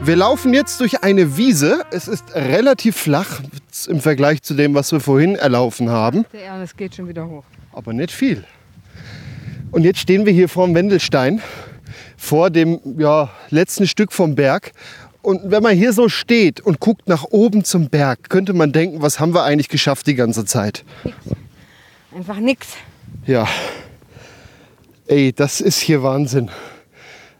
[0.00, 1.84] Wir laufen jetzt durch eine Wiese.
[1.90, 3.40] Es ist relativ flach
[3.88, 7.44] im Vergleich zu dem, was wir vorhin erlaufen haben Der Ernest geht schon wieder hoch.
[7.72, 8.44] aber nicht viel.
[9.70, 11.40] Und jetzt stehen wir hier vor dem Wendelstein,
[12.16, 14.72] vor dem ja, letzten Stück vom Berg.
[15.22, 19.00] Und wenn man hier so steht und guckt nach oben zum Berg, könnte man denken,
[19.00, 20.84] was haben wir eigentlich geschafft die ganze Zeit?
[22.14, 22.68] Einfach nix.
[23.26, 23.48] Ja,
[25.06, 26.50] ey, das ist hier Wahnsinn.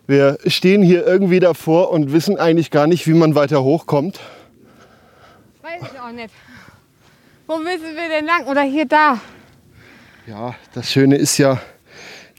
[0.07, 4.21] Wir stehen hier irgendwie davor und wissen eigentlich gar nicht, wie man weiter hochkommt.
[5.63, 6.33] Weiß ich auch nicht.
[7.47, 8.47] Wo müssen wir denn lang?
[8.47, 9.21] Oder hier da?
[10.27, 11.61] Ja, das Schöne ist ja,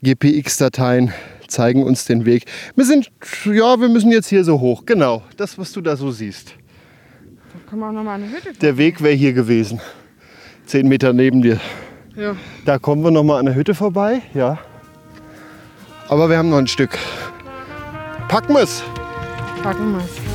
[0.02, 1.14] GPX-Dateien
[1.48, 2.46] zeigen uns den Weg.
[2.76, 3.12] Wir sind,
[3.46, 4.84] ja, wir müssen jetzt hier so hoch.
[4.86, 6.54] Genau, das, was du da so siehst.
[7.54, 9.80] Da kann man auch noch mal eine Hütte Der Weg wäre hier gewesen.
[10.66, 11.60] Zehn Meter neben dir.
[12.16, 12.36] Ja.
[12.66, 14.58] Da kommen wir noch mal an der Hütte vorbei, ja.
[16.08, 16.98] Aber wir haben noch ein Stück.
[18.28, 18.84] Packen wir's.
[19.64, 20.35] Packen wir's.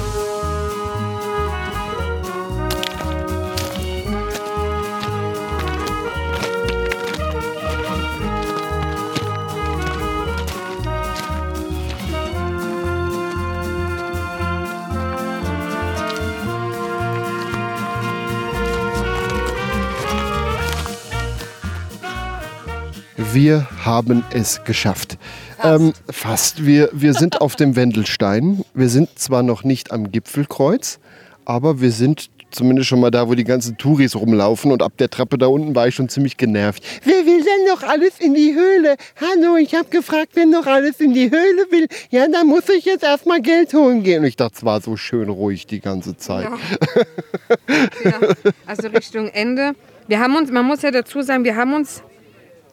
[23.32, 25.16] Wir haben es geschafft.
[25.56, 25.80] Fast.
[25.80, 26.66] Ähm, fast.
[26.66, 28.64] Wir, wir sind auf dem Wendelstein.
[28.74, 30.98] Wir sind zwar noch nicht am Gipfelkreuz,
[31.44, 34.72] aber wir sind zumindest schon mal da, wo die ganzen Touris rumlaufen.
[34.72, 36.82] Und ab der Treppe da unten war ich schon ziemlich genervt.
[37.04, 38.96] Wer will denn noch alles in die Höhle?
[39.20, 41.86] Hallo, ich habe gefragt, wer noch alles in die Höhle will.
[42.10, 44.22] Ja, dann muss ich jetzt erstmal Geld holen gehen.
[44.22, 46.48] Und ich dachte, es war so schön ruhig die ganze Zeit.
[46.48, 47.56] Ja.
[48.10, 48.20] ja.
[48.66, 49.74] Also Richtung Ende.
[50.08, 52.02] Wir haben uns, man muss ja dazu sagen, wir haben uns,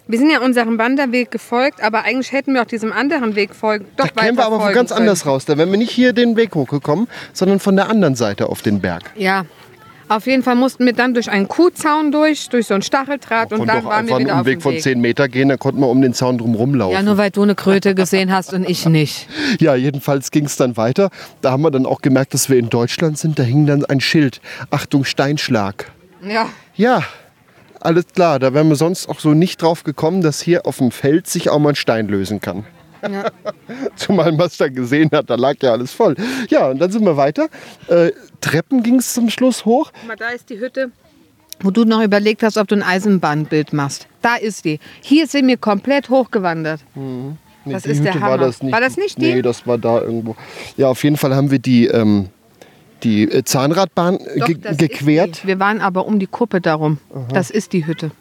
[0.07, 3.85] wir sind ja unserem Wanderweg gefolgt, aber eigentlich hätten wir auch diesem anderen Weg folgen.
[3.97, 5.01] Doch Da kämen wir aber folgen ganz können.
[5.01, 5.45] anders raus.
[5.45, 8.79] Da wären wir nicht hier den Weg hochgekommen, sondern von der anderen Seite auf den
[8.81, 9.03] Berg.
[9.15, 9.45] Ja.
[10.09, 13.59] Auf jeden Fall mussten wir dann durch einen Kuhzaun durch, durch so ein Stacheldraht und
[13.59, 14.81] Und dann doch waren wir wieder einen auf Umweg dem von Weg.
[14.81, 16.93] 10 Meter gehen, dann konnten wir um den Zaun drum rumlaufen.
[16.95, 19.27] Ja, nur weil du eine Kröte gesehen hast und ich nicht.
[19.59, 21.09] Ja, jedenfalls ging es dann weiter.
[21.41, 23.37] Da haben wir dann auch gemerkt, dass wir in Deutschland sind.
[23.37, 24.39] Da hing dann ein Schild.
[24.69, 25.91] Achtung, Steinschlag.
[26.21, 26.47] Ja.
[26.75, 27.03] Ja,
[27.81, 28.39] alles klar.
[28.39, 31.49] Da wären wir sonst auch so nicht drauf gekommen, dass hier auf dem Feld sich
[31.49, 32.65] auch mal ein Stein lösen kann.
[33.03, 33.25] ja.
[33.95, 36.15] Zumal man es da gesehen hat, da lag ja alles voll.
[36.49, 37.47] Ja, und dann sind wir weiter.
[37.87, 38.11] Äh,
[38.41, 39.91] Treppen ging es zum Schluss hoch.
[39.93, 40.91] Guck mal, da ist die Hütte,
[41.61, 44.07] wo du noch überlegt hast, ob du ein Eisenbahnbild machst.
[44.21, 44.79] Da ist die.
[45.01, 46.81] Hier sind wir komplett hochgewandert.
[46.95, 48.45] Nee, Das ist der Hütte war Hammer.
[48.45, 48.73] das nicht.
[48.73, 49.33] War das nicht die?
[49.35, 50.35] Nee, das war da irgendwo.
[50.77, 52.29] Ja, auf jeden Fall haben wir die, ähm,
[53.03, 55.45] die äh, Zahnradbahn äh, Doch, ge gequert.
[55.45, 56.99] Wir waren aber um die Kuppe darum.
[57.31, 58.11] Das ist die Hütte.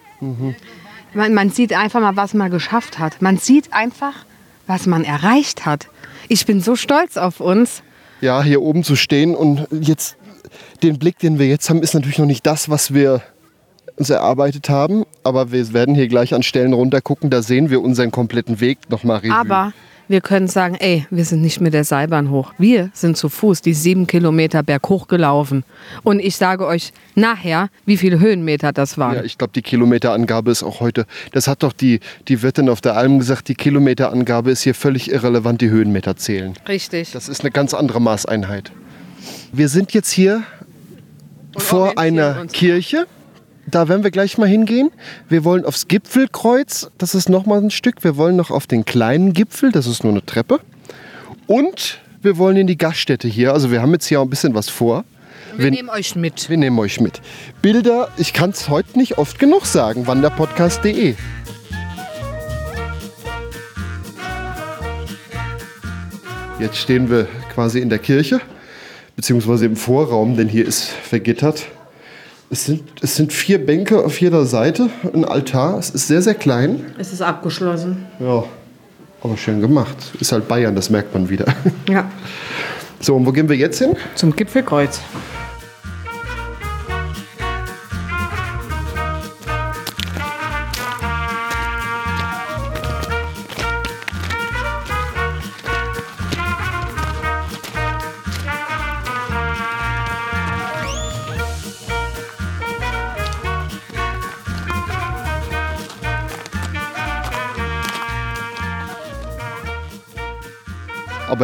[1.15, 3.23] Man, man sieht einfach mal, was man geschafft hat.
[3.23, 4.13] Man sieht einfach,
[4.67, 5.89] was man erreicht hat.
[6.29, 7.83] Ich bin so stolz auf uns.
[8.21, 10.17] Ja, hier oben zu stehen und jetzt
[10.83, 13.23] den Blick, den wir jetzt haben, ist natürlich noch nicht das, was wir
[13.97, 15.05] uns erarbeitet haben.
[15.23, 17.31] Aber wir werden hier gleich an Stellen runter gucken.
[17.31, 19.35] Da sehen wir unseren kompletten Weg nochmal revue.
[19.35, 19.73] Aber
[20.09, 22.53] wir können sagen, ey, wir sind nicht mit der Seilbahn hoch.
[22.59, 25.65] Wir sind zu Fuß die sieben Kilometer berghoch gelaufen.
[26.03, 29.17] Und ich sage euch nachher, wie viele Höhenmeter das waren.
[29.17, 31.07] Ja, ich glaube, die Kilometerangabe ist auch heute.
[31.33, 35.11] Das hat doch die, die Wirtin auf der Alm gesagt, die Kilometerangabe ist hier völlig
[35.11, 36.55] irrelevant, die Höhenmeter zählen.
[36.69, 37.13] Richtig.
[37.13, 38.71] Das ist eine ganz andere Maßeinheit.
[39.53, 40.43] Wir sind jetzt hier
[41.57, 42.47] vor orientieren einer.
[42.47, 43.07] Kirche.
[43.69, 44.91] Da werden wir gleich mal hingehen.
[45.29, 48.05] Wir wollen aufs Gipfelkreuz, das ist noch mal ein Stück.
[48.05, 50.61] Wir wollen noch auf den kleinen Gipfel, das ist nur eine Treppe.
[51.47, 53.53] Und wir wollen in die Gaststätte hier.
[53.53, 55.05] Also wir haben jetzt hier auch ein bisschen was vor.
[55.57, 56.49] wir Wir, nehmen euch mit.
[56.49, 57.21] wir nehmen euch mit.
[57.61, 61.15] Bilder, ich kann es heute nicht oft genug sagen, wanderpodcast.de.
[66.59, 68.41] Jetzt stehen wir quasi in der Kirche,
[69.15, 71.67] beziehungsweise im Vorraum, denn hier ist vergittert.
[72.49, 75.79] Es sind, es sind vier Bänke auf jeder Seite, ein Altar.
[75.79, 76.85] Es ist sehr, sehr klein.
[76.97, 78.07] Es ist abgeschlossen.
[78.21, 78.45] Ja,
[79.21, 79.97] aber schön gemacht.
[80.21, 81.47] Ist halt Bayern, das merkt man wieder.
[81.89, 82.09] Ja.
[83.01, 83.97] So, und wo gehen wir jetzt hin?
[84.15, 85.01] Zum Gipfelkreuz.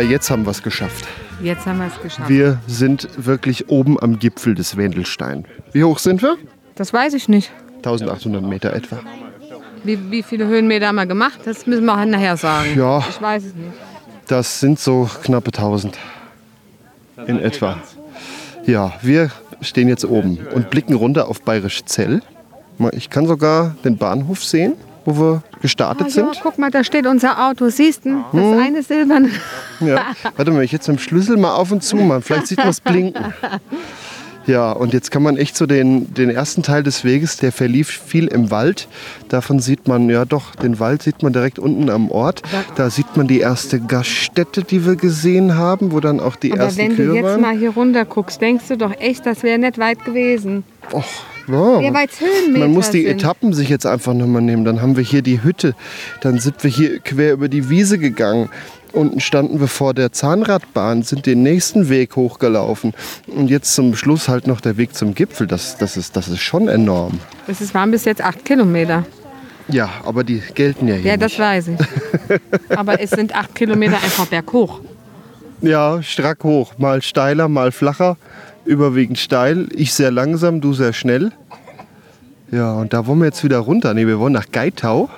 [0.02, 1.06] Aber jetzt haben wir es geschafft.
[1.40, 2.28] Jetzt haben wir es geschafft.
[2.28, 5.44] Wir sind wirklich oben am Gipfel des Wendelstein.
[5.70, 6.38] Wie hoch sind wir?
[6.74, 7.52] das weiß ich nicht.
[7.76, 8.98] 1800 Meter etwa.
[9.84, 11.38] Wie, wie viele Höhenmeter haben wir gemacht?
[11.44, 12.76] Das müssen wir nachher sagen.
[12.76, 12.98] Ja.
[13.08, 13.70] Ich weiß es nicht.
[14.26, 15.96] Das sind so knappe 1000
[17.28, 17.78] in etwa.
[18.66, 22.22] Ja, wir stehen jetzt oben und blicken runter auf Bayerisch Zell.
[22.90, 26.40] Ich kann sogar den Bahnhof sehen, wo wir gestartet Ah, sind.
[26.42, 27.68] guck mal, da steht unser Auto.
[27.68, 28.24] Siehst du?
[28.32, 28.58] Das Hm.
[28.58, 29.30] eine silberne.
[29.80, 30.06] Ja.
[30.36, 32.22] Warte mal, ich jetzt mit dem Schlüssel mal auf und zu machen.
[32.22, 33.34] Vielleicht sieht man es blinken.
[34.44, 37.88] Ja, und jetzt kann man echt so den, den ersten Teil des Weges, der verlief
[37.88, 38.88] viel im Wald.
[39.28, 42.42] Davon sieht man, ja doch, den Wald sieht man direkt unten am Ort.
[42.74, 46.62] Da sieht man die erste Gaststätte, die wir gesehen haben, wo dann auch die Aber
[46.62, 47.40] ersten wenn du Kühe jetzt waren.
[47.40, 50.64] mal hier runter guckst, denkst du doch echt, das wäre nicht weit gewesen.
[50.92, 51.04] Och,
[51.48, 53.12] ja, Ja, weil's Höhenmeter man muss die sind.
[53.20, 54.64] Etappen sich jetzt einfach nochmal nehmen.
[54.64, 55.74] Dann haben wir hier die Hütte,
[56.20, 58.48] dann sind wir hier quer über die Wiese gegangen.
[58.92, 62.92] Unten standen wir vor der Zahnradbahn, sind den nächsten Weg hochgelaufen.
[63.26, 65.46] Und jetzt zum Schluss halt noch der Weg zum Gipfel.
[65.46, 67.18] Das, das, ist, das ist schon enorm.
[67.46, 69.04] Das ist, waren bis jetzt acht Kilometer.
[69.68, 71.38] Ja, aber die gelten ja hier Ja, das nicht.
[71.40, 71.78] weiß ich.
[72.76, 74.80] Aber es sind acht Kilometer einfach berghoch.
[75.62, 76.72] Ja, strack hoch.
[76.78, 78.16] Mal steiler, mal flacher.
[78.64, 79.68] Überwiegend steil.
[79.74, 81.32] Ich sehr langsam, du sehr schnell.
[82.50, 83.92] Ja, und da wollen wir jetzt wieder runter.
[83.94, 85.08] Nee, wir wollen nach Geitau.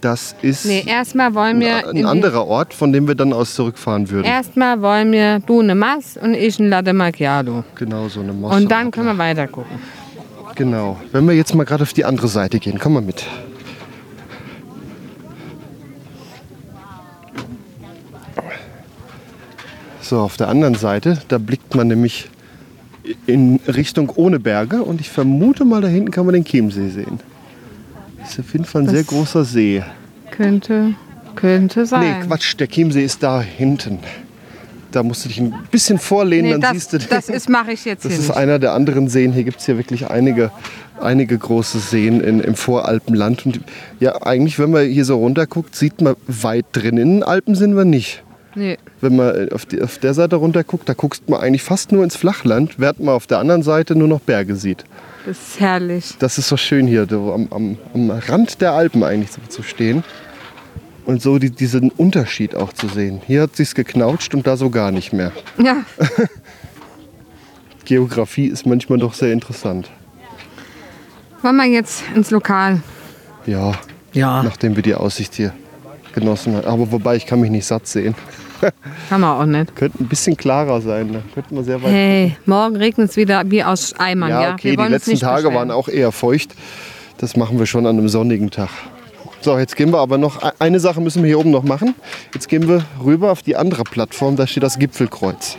[0.00, 1.80] Das ist Nee, erstmal wollen wir.
[1.80, 4.24] in ein die- anderer Ort, von dem wir dann aus zurückfahren würden.
[4.26, 7.64] Erstmal wollen wir du eine Mass und ich ein Latte Macchiato.
[7.74, 8.54] Genau, so eine Mosse.
[8.56, 9.78] Und dann können wir weiter gucken.
[10.54, 10.96] Genau.
[11.10, 13.26] Wenn wir jetzt mal gerade auf die andere Seite gehen, komm mal mit.
[20.00, 22.28] So, auf der anderen Seite, da blickt man nämlich
[23.26, 27.20] in Richtung ohne Berge und ich vermute mal, da hinten kann man den Chiemsee sehen.
[28.20, 29.82] Das ist auf jeden Fall ein sehr großer See.
[30.30, 30.94] Könnte,
[31.34, 32.26] könnte Nee, sein.
[32.26, 33.98] Quatsch, der Chiemsee ist da hinten.
[34.90, 37.08] Da musst du dich ein bisschen vorlehnen, Nee, dann das, siehst du den.
[37.10, 38.36] das ist mache ich jetzt Das ist nicht.
[38.36, 39.32] einer der anderen Seen.
[39.34, 40.50] Hier gibt es hier wirklich einige,
[40.98, 43.44] einige große Seen in, im Voralpenland.
[43.44, 43.60] Und
[44.00, 46.96] ja, eigentlich, wenn man hier so runter guckt, sieht man weit drin.
[46.96, 48.22] In den Alpen sind wir nicht.
[48.54, 48.78] Nee.
[49.00, 52.02] Wenn man auf, die, auf der Seite runter guckt, da guckst man eigentlich fast nur
[52.02, 54.84] ins Flachland, während man auf der anderen Seite nur noch Berge sieht.
[55.24, 56.14] Das ist herrlich.
[56.18, 59.62] Das ist so schön hier, so am, am, am Rand der Alpen eigentlich so zu
[59.62, 60.02] stehen.
[61.04, 63.22] Und so die, diesen Unterschied auch zu sehen.
[63.26, 65.32] Hier hat sich's geknautscht und da so gar nicht mehr.
[65.62, 65.76] Ja,
[67.84, 69.90] Geografie ist manchmal doch sehr interessant.
[71.42, 72.80] wollen wir jetzt ins Lokal?
[73.46, 73.72] Ja,
[74.12, 74.42] Ja.
[74.42, 75.54] nachdem wir die Aussicht hier
[76.12, 76.66] genossen haben.
[76.66, 78.14] Aber wobei, ich kann mich nicht satt sehen.
[79.08, 79.74] Kann man auch nicht.
[79.76, 81.12] Könnte ein bisschen klarer sein.
[81.12, 81.90] Da könnten wir sehr weit.
[81.90, 84.30] Hey, morgen regnet es wieder wie aus Eimern.
[84.30, 86.54] Ja, ja, okay, Wir die letzten nicht Tage waren auch eher feucht.
[87.18, 88.70] Das machen wir schon an einem sonnigen Tag.
[89.40, 91.94] So, jetzt gehen wir aber noch, eine Sache müssen wir hier oben noch machen.
[92.34, 95.58] Jetzt gehen wir rüber auf die andere Plattform, da steht das Gipfelkreuz.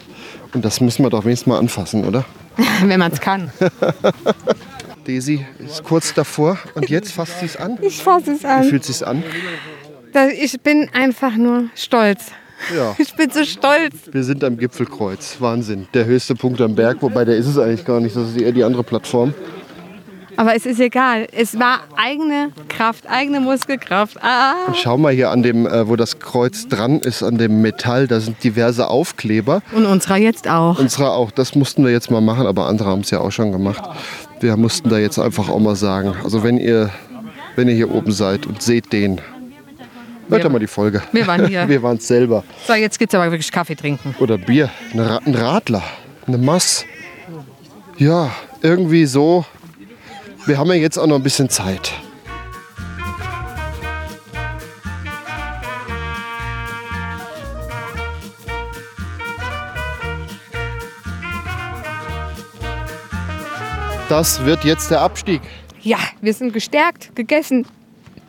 [0.54, 2.26] Und das müssen wir doch wenigstens mal anfassen, oder?
[2.84, 3.52] Wenn man es kann.
[5.08, 7.78] Daisy ist kurz davor und jetzt fasst sie es an.
[7.82, 8.64] Ich fasse es Wie an.
[8.66, 9.24] fühlt es sich an?
[10.40, 12.32] Ich bin einfach nur stolz.
[12.76, 13.95] Ja, Ich bin so stolz.
[14.12, 15.38] wir sind am Gipfelkreuz.
[15.39, 15.88] Wahnsinn.
[15.93, 18.15] Der höchste Punkt am Berg, wobei der ist es eigentlich gar nicht.
[18.15, 19.34] Das ist eher die andere Plattform.
[20.38, 21.28] Aber es ist egal.
[21.34, 24.17] Es war eigene Kraft, eigene Muskelkraft.
[24.24, 27.62] Ah, Und schau mal hier an dem, äh, wo das Kreuz dran ist, an dem
[27.62, 29.62] Metall, da sind diverse Aufkleber.
[29.74, 30.80] und unserer jetzt auch.
[30.80, 33.52] Unserer auch, das mussten wir jetzt mal machen, aber andere haben es ja auch schon
[33.52, 33.84] gemacht.
[34.39, 36.89] Wir mussten da jetzt einfach auch mal sagen, also wenn ihr,
[37.58, 39.19] wenn ihr hier oben seid und seht den,
[40.30, 41.02] hört doch mal die Folge.
[41.12, 41.68] Wir waren hier.
[41.68, 42.44] Wir waren es selber.
[42.68, 44.15] So, jetzt geht's aber wirklich Kaffee trinken.
[44.20, 45.84] Oder Bier, ein Radler,
[46.28, 46.86] eine Mass.
[47.98, 49.46] Ja, irgendwie so.
[50.46, 51.92] Wir haben ja jetzt auch noch ein bisschen Zeit.
[64.10, 65.39] Das wird jetzt der Abstieg.
[65.82, 67.68] Ja, wir sind gestärkt, gegessen,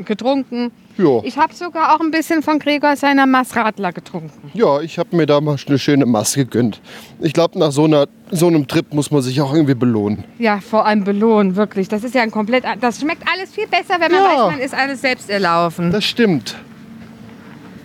[0.04, 0.72] getrunken.
[1.02, 1.20] Ja.
[1.24, 4.50] Ich habe sogar auch ein bisschen von Gregor seiner Massradler getrunken.
[4.54, 6.80] Ja, ich habe mir da mal eine schöne Masse gegönnt.
[7.20, 10.24] Ich glaube, nach so, einer, so einem Trip muss man sich auch irgendwie belohnen.
[10.38, 11.88] Ja, vor allem belohnen, wirklich.
[11.88, 12.64] Das ist ja ein komplett.
[12.80, 14.46] Das schmeckt alles viel besser, wenn man Ja.
[14.46, 15.90] weiß, man ist alles selbst erlaufen.
[15.90, 16.56] Das stimmt.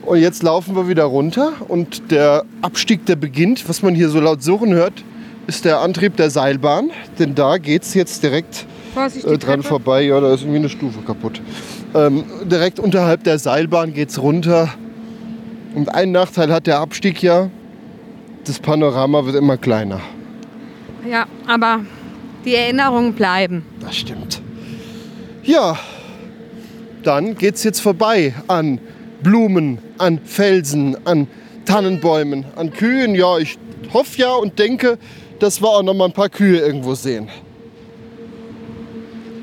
[0.04, 4.20] Und jetzt laufen wir wieder runter und der Abstieg, der beginnt, was man hier so
[4.20, 5.04] laut surren hört,
[5.48, 6.92] ist der Antrieb der Seilbahn.
[7.18, 9.64] Denn da geht es jetzt direkt Vorsicht, äh, dran Treppe.
[9.64, 10.04] vorbei.
[10.04, 11.42] Ja, da ist irgendwie eine Stufe kaputt.
[11.96, 14.70] Ähm, direkt unterhalb der Seilbahn geht es runter.
[15.76, 17.50] Und einen Nachteil hat der Abstieg ja,
[18.44, 20.02] das Panorama wird immer kleiner.
[21.10, 21.86] Ja, aber
[22.44, 23.66] die Erinnerungen bleiben.
[23.80, 24.42] Das stimmt.
[25.44, 25.80] Ja,
[27.04, 28.80] dann geht's jetzt vorbei an
[29.24, 31.28] Blumen, an Felsen, an
[31.66, 33.16] Tannenbäumen, an Kühen.
[33.16, 33.58] Ja, ich
[33.94, 34.98] hoffe ja und denke,
[35.40, 37.30] dass wir auch noch mal ein paar Kühe irgendwo sehen.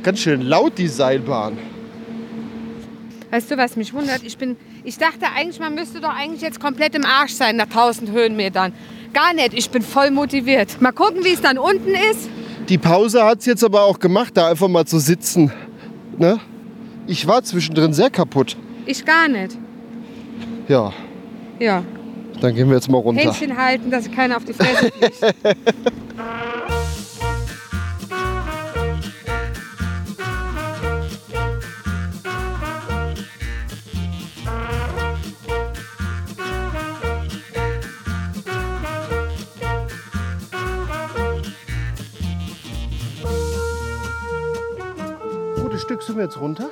[0.02, 1.71] Ganz schön laut die Seilbahn.
[3.32, 4.22] Weißt du, was mich wundert?
[4.24, 7.64] Ich, bin, ich dachte eigentlich, man müsste doch eigentlich jetzt komplett im Arsch sein nach
[7.64, 8.74] 1000 Höhenmetern.
[9.14, 10.82] Gar nicht, ich bin voll motiviert.
[10.82, 12.28] Mal gucken, wie es dann unten ist.
[12.68, 15.50] Die Pause hat's jetzt aber auch gemacht, da einfach mal zu sitzen.
[16.18, 16.40] Ne?
[17.06, 18.54] Ich war zwischendrin sehr kaputt.
[18.84, 19.56] Ich gar nicht.
[20.68, 20.92] Ja,
[21.58, 21.82] Ja.
[22.42, 23.22] dann gehen wir jetzt mal runter.
[23.22, 25.34] Händchen halten, dass keiner auf die Fresse fliegt.
[45.82, 46.68] Stück sind wir jetzt runter.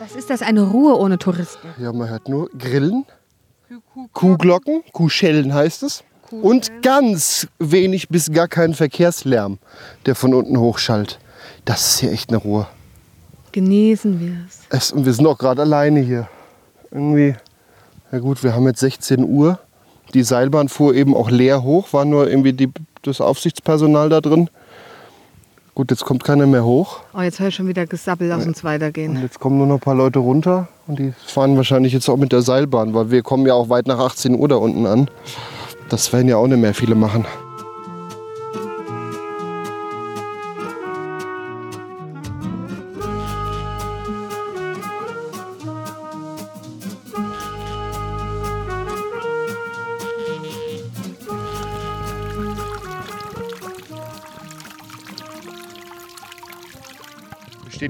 [0.00, 1.68] Was ist das, eine Ruhe ohne Touristen?
[1.78, 3.04] Ja, man hört nur Grillen,
[4.12, 6.02] Kuhglocken, Kuhschellen heißt es.
[6.30, 9.58] Und ganz wenig bis gar keinen Verkehrslärm,
[10.04, 11.20] der von unten hochschallt.
[11.64, 12.66] Das ist hier echt eine Ruhe.
[13.52, 14.60] Genießen wir es.
[14.68, 16.28] Es, und wir sind auch gerade alleine hier.
[16.90, 17.36] Irgendwie,
[18.10, 19.60] na gut, wir haben jetzt 16 Uhr.
[20.12, 22.68] Die Seilbahn fuhr eben auch leer hoch, war nur irgendwie die,
[23.02, 24.50] das Aufsichtspersonal da drin.
[25.74, 27.00] Gut, jetzt kommt keiner mehr hoch.
[27.14, 29.16] Oh, jetzt höre ich schon wieder Gesabbel, lass uns weitergehen.
[29.16, 32.16] Und jetzt kommen nur noch ein paar Leute runter und die fahren wahrscheinlich jetzt auch
[32.16, 35.08] mit der Seilbahn, weil wir kommen ja auch weit nach 18 Uhr da unten an.
[35.88, 37.24] Das werden ja auch nicht mehr viele machen.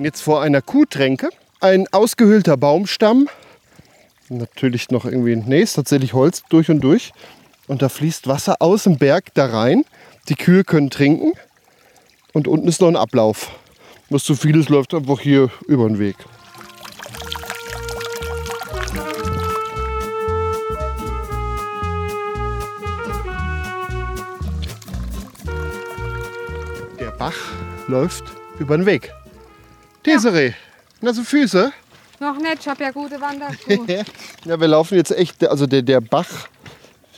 [0.01, 1.29] Stehen jetzt vor einer Kuhtränke.
[1.61, 3.29] Ein ausgehöhlter Baumstamm.
[4.31, 7.13] Natürlich noch irgendwie, nee, ist tatsächlich Holz durch und durch.
[7.69, 9.85] Und da fließt Wasser aus dem Berg da rein.
[10.31, 11.35] Die Kühe können trinken.
[12.33, 13.51] Und unten ist noch ein Ablauf.
[14.09, 16.17] Was zu viel ist, läuft einfach hier über den Weg.
[26.99, 27.37] Der Bach
[27.87, 28.25] läuft
[28.59, 29.13] über den Weg.
[30.05, 30.55] Desiree,
[31.01, 31.73] na so Füße?
[32.21, 34.05] Noch nicht, ich habe ja gute Wanderschuhe.
[34.45, 36.49] Ja, wir laufen jetzt echt, also der, der Bach,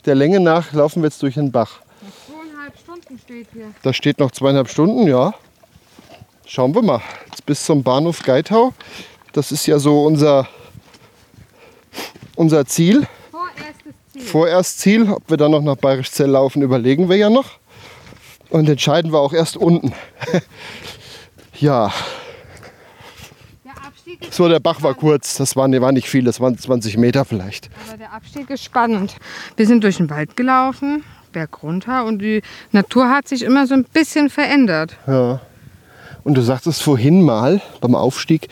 [0.05, 1.79] der Länge nach laufen wir jetzt durch den Bach.
[2.27, 3.73] Zweieinhalb Stunden steht hier.
[3.81, 5.33] Da steht noch zweieinhalb Stunden, ja.
[6.45, 7.01] Schauen wir mal.
[7.27, 8.73] Jetzt bis zum Bahnhof Geithau.
[9.31, 10.47] Das ist ja so unser,
[12.35, 14.21] unser Ziel, Vorerstes Ziel.
[14.21, 15.09] vorerst Ziel.
[15.09, 17.51] Ob wir dann noch nach Bayerischzell laufen, überlegen wir ja noch.
[18.49, 19.93] Und entscheiden wir auch erst unten.
[21.59, 21.91] ja,
[24.31, 25.37] so der Bach war kurz.
[25.37, 27.69] Das war, war nicht viel, das waren 20 Meter vielleicht.
[27.87, 29.15] Aber der Abstieg ist spannend.
[29.55, 33.73] Wir sind durch den Wald gelaufen, berg runter und die Natur hat sich immer so
[33.73, 34.97] ein bisschen verändert.
[35.07, 35.41] Ja.
[36.23, 38.47] Und du sagtest vorhin mal beim Aufstieg,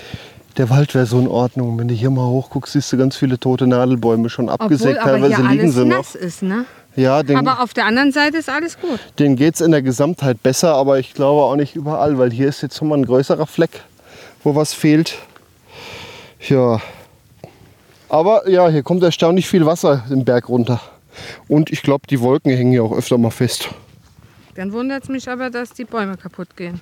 [0.58, 1.78] der Wald wäre so in Ordnung.
[1.80, 5.00] Wenn du hier mal hochguckst, siehst du ganz viele tote Nadelbäume schon Obwohl abgesägt.
[5.00, 5.98] aber Teilweise liegen sie noch.
[5.98, 6.66] nass ist, ne?
[6.98, 9.00] Ja, den, Aber auf der anderen Seite ist alles gut.
[9.18, 12.50] denen geht es in der Gesamtheit besser, aber ich glaube auch nicht überall, weil hier
[12.50, 13.80] ist jetzt nochmal ein größerer Fleck,
[14.44, 15.18] wo was fehlt.
[16.48, 16.82] Ja.
[18.10, 20.82] Aber ja, hier kommt erstaunlich viel Wasser den Berg runter.
[21.48, 23.70] Und ich glaube, die Wolken hängen hier auch öfter mal fest.
[24.56, 26.80] Dann wundert es mich aber, dass die Bäume kaputt gehen.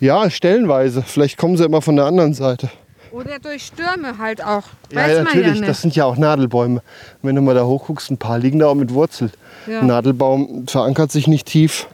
[0.00, 1.02] Ja, stellenweise.
[1.02, 2.70] Vielleicht kommen sie immer von der anderen Seite.
[3.12, 4.64] Oder durch Stürme halt auch.
[4.90, 5.60] Ja, Weiß ja, man natürlich.
[5.60, 6.82] ja das sind ja auch Nadelbäume.
[7.22, 9.30] Wenn du mal da hochguckst, ein paar liegen da auch mit Wurzel.
[9.66, 9.80] Ja.
[9.80, 11.86] Ein Nadelbaum verankert sich nicht tief.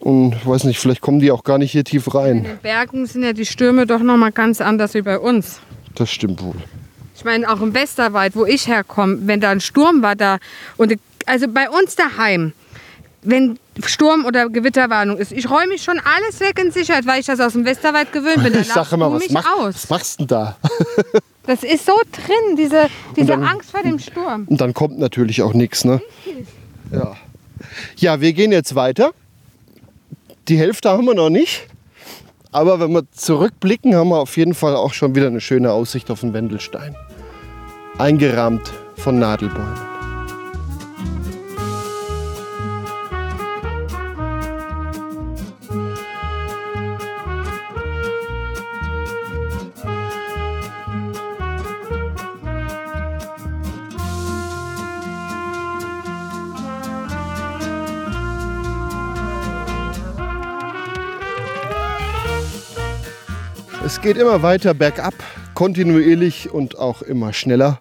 [0.00, 2.44] Und ich weiß nicht, vielleicht kommen die auch gar nicht hier tief In rein.
[2.44, 5.60] den Bergen sind ja die Stürme doch noch mal ganz anders wie bei uns.
[5.98, 6.54] Das stimmt wohl.
[7.16, 10.38] Ich meine, auch im Westerwald, wo ich herkomme, wenn da ein Sturm war da
[10.76, 10.94] und
[11.26, 12.52] also bei uns daheim,
[13.22, 15.32] wenn Sturm- oder Gewitterwarnung ist.
[15.32, 18.42] Ich räume mich schon alles weg in Sicherheit, weil ich das aus dem Westerwald gewöhnt
[18.44, 18.52] bin.
[18.52, 19.74] Da Ich sage immer, was, mach, aus.
[19.74, 20.56] was machst du denn da?
[21.48, 24.44] Das ist so drin, diese, diese dann- Angst vor dem Sturm.
[24.48, 25.98] Und dann kommt natürlich auch nichts, ne?
[26.92, 27.16] Ja.
[27.96, 29.12] Ja, wir gehen jetzt weiter.
[30.48, 31.66] Die Hälfte haben wir noch nicht.
[32.50, 36.10] Aber wenn wir zurückblicken, haben wir auf jeden Fall auch schon wieder eine schöne Aussicht
[36.10, 36.96] auf den Wendelstein.
[37.98, 39.97] Eingerahmt von Nadelbäumen.
[63.98, 65.12] Es geht immer weiter bergab,
[65.54, 67.80] kontinuierlich und auch immer schneller.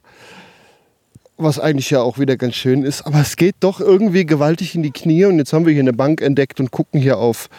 [1.38, 3.04] Was eigentlich ja auch wieder ganz schön ist.
[3.06, 5.26] Aber es geht doch irgendwie gewaltig in die Knie.
[5.26, 7.50] Und jetzt haben wir hier eine Bank entdeckt und gucken hier auf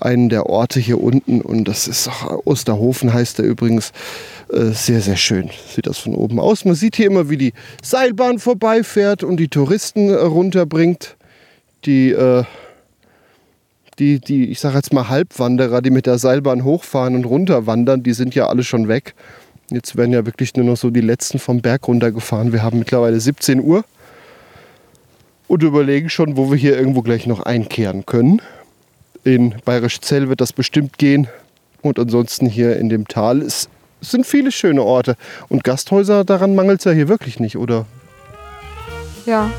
[0.00, 1.40] einen der Orte hier unten.
[1.40, 3.90] Und das ist auch Osterhofen, heißt er übrigens.
[4.52, 6.64] Äh, Sehr, sehr schön sieht das von oben aus.
[6.64, 11.16] Man sieht hier immer, wie die Seilbahn vorbeifährt und die Touristen äh, runterbringt.
[11.84, 12.44] Die äh,
[14.00, 18.14] die, die, ich sage jetzt mal Halbwanderer, die mit der Seilbahn hochfahren und runterwandern, die
[18.14, 19.14] sind ja alle schon weg.
[19.70, 22.52] Jetzt werden ja wirklich nur noch so die letzten vom Berg runtergefahren.
[22.52, 23.84] Wir haben mittlerweile 17 Uhr
[25.46, 28.42] und überlegen schon, wo wir hier irgendwo gleich noch einkehren können.
[29.22, 31.28] In Bayerisch Zell wird das bestimmt gehen
[31.82, 33.42] und ansonsten hier in dem Tal.
[33.42, 33.68] Es
[34.00, 35.16] sind viele schöne Orte
[35.48, 37.86] und Gasthäuser, daran mangelt es ja hier wirklich nicht, oder?
[39.26, 39.50] Ja.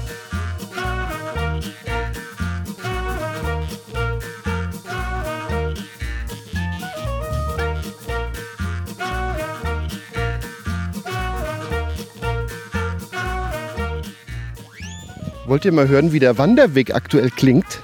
[15.52, 17.82] Wollt ihr mal hören, wie der Wanderweg aktuell klingt?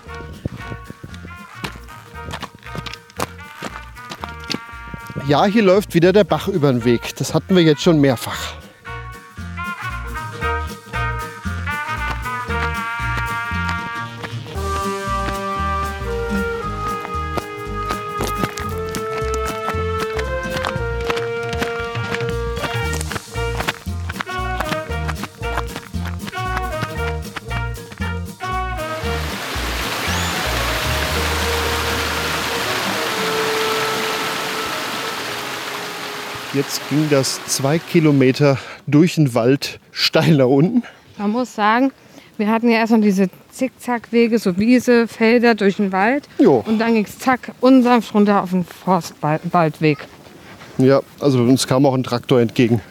[5.27, 7.13] Ja, hier läuft wieder der Bach über den Weg.
[7.17, 8.53] Das hatten wir jetzt schon mehrfach.
[37.17, 40.83] Das zwei Kilometer durch den Wald steil nach unten.
[41.17, 41.91] Man muss sagen,
[42.37, 46.29] wir hatten ja erstmal diese Zickzackwege, so Wiese, Felder durch den Wald.
[46.37, 46.63] Jo.
[46.67, 49.97] Und dann ging es zack unsanft runter auf den Forstwaldweg.
[50.77, 52.81] Ja, also uns kam auch ein Traktor entgegen.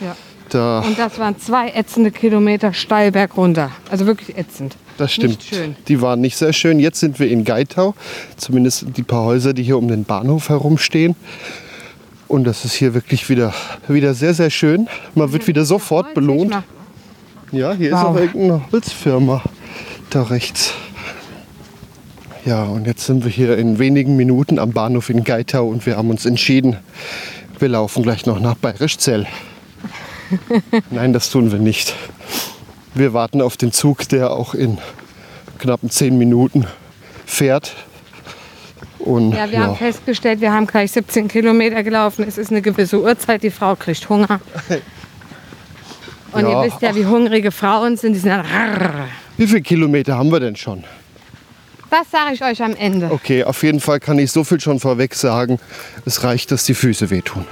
[0.00, 0.16] Ja.
[0.48, 3.72] Da, Und das waren zwei ätzende Kilometer steil berg runter.
[3.90, 4.76] Also wirklich ätzend.
[4.96, 5.44] das stimmt.
[5.88, 6.80] Die waren nicht sehr schön.
[6.80, 7.94] Jetzt sind wir in Geitau.
[8.38, 11.14] Zumindest die paar Häuser, die hier um den Bahnhof herumstehen.
[12.28, 13.54] Und das ist hier wirklich wieder,
[13.88, 14.88] wieder sehr, sehr schön.
[15.14, 16.52] Man wird wieder sofort belohnt.
[17.52, 18.04] Ja, hier ist Wow.
[18.04, 19.42] auch irgendeine Holzfirma
[20.10, 20.72] da rechts.
[22.44, 25.96] Ja, und jetzt sind wir hier in wenigen Minuten am Bahnhof in Geitau und wir
[25.96, 26.76] haben uns entschieden,
[27.58, 29.26] wir laufen gleich noch nach Bayerischzell.
[30.90, 31.94] Nein, das tun wir nicht.
[32.94, 34.78] Wir warten auf den Zug, der auch in
[35.58, 36.66] knappen zehn Minuten
[37.24, 37.74] fährt.
[39.06, 42.24] Und Ja, wir haben festgestellt, wir haben gleich 17 Kilometer gelaufen.
[42.26, 44.40] Es ist eine gewisse Uhrzeit, die Frau kriegt Hunger.
[46.32, 46.50] Und Ja.
[46.64, 48.14] ihr wisst ja, wie hungrige Frauen sind.
[48.14, 48.44] Die sind dann
[49.36, 50.82] wie viele Kilometer haben wir denn schon?
[51.90, 53.10] Das sage ich euch am Ende.
[53.12, 55.58] Okay, auf jeden Fall kann ich so viel schon vorweg sagen.
[56.04, 57.46] Es reicht, dass die Füße wehtun.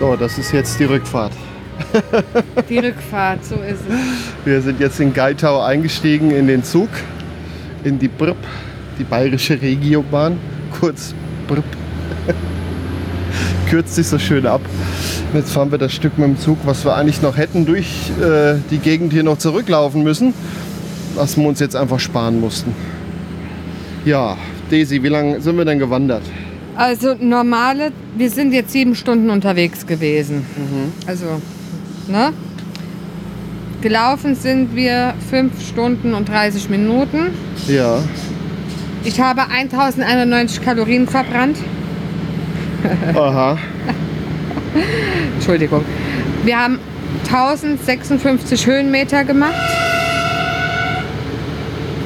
[0.00, 1.32] So, das ist jetzt die Rückfahrt.
[2.70, 4.46] Die Rückfahrt, so ist es.
[4.46, 6.88] Wir sind jetzt in Geitau eingestiegen in den Zug,
[7.84, 8.38] in die BRB,
[8.98, 10.38] die Bayerische Regiobahn,
[10.80, 11.12] kurz
[11.46, 11.64] BRB.
[13.68, 14.62] Kürzt sich so schön ab.
[15.34, 18.54] Jetzt fahren wir das Stück mit dem Zug, was wir eigentlich noch hätten durch äh,
[18.70, 20.32] die Gegend hier noch zurücklaufen müssen,
[21.14, 22.74] was wir uns jetzt einfach sparen mussten.
[24.06, 24.38] Ja,
[24.70, 26.22] Daisy, wie lange sind wir denn gewandert?
[26.80, 30.46] Also normale, wir sind jetzt sieben Stunden unterwegs gewesen.
[31.06, 31.26] Also,
[32.08, 32.32] ne?
[33.82, 37.34] Gelaufen sind wir 5 Stunden und 30 Minuten.
[37.68, 37.98] Ja.
[39.04, 41.58] Ich habe 1091 Kalorien verbrannt.
[43.14, 43.58] Aha.
[45.34, 45.84] Entschuldigung.
[46.44, 46.78] Wir haben
[47.26, 49.52] 1056 Höhenmeter gemacht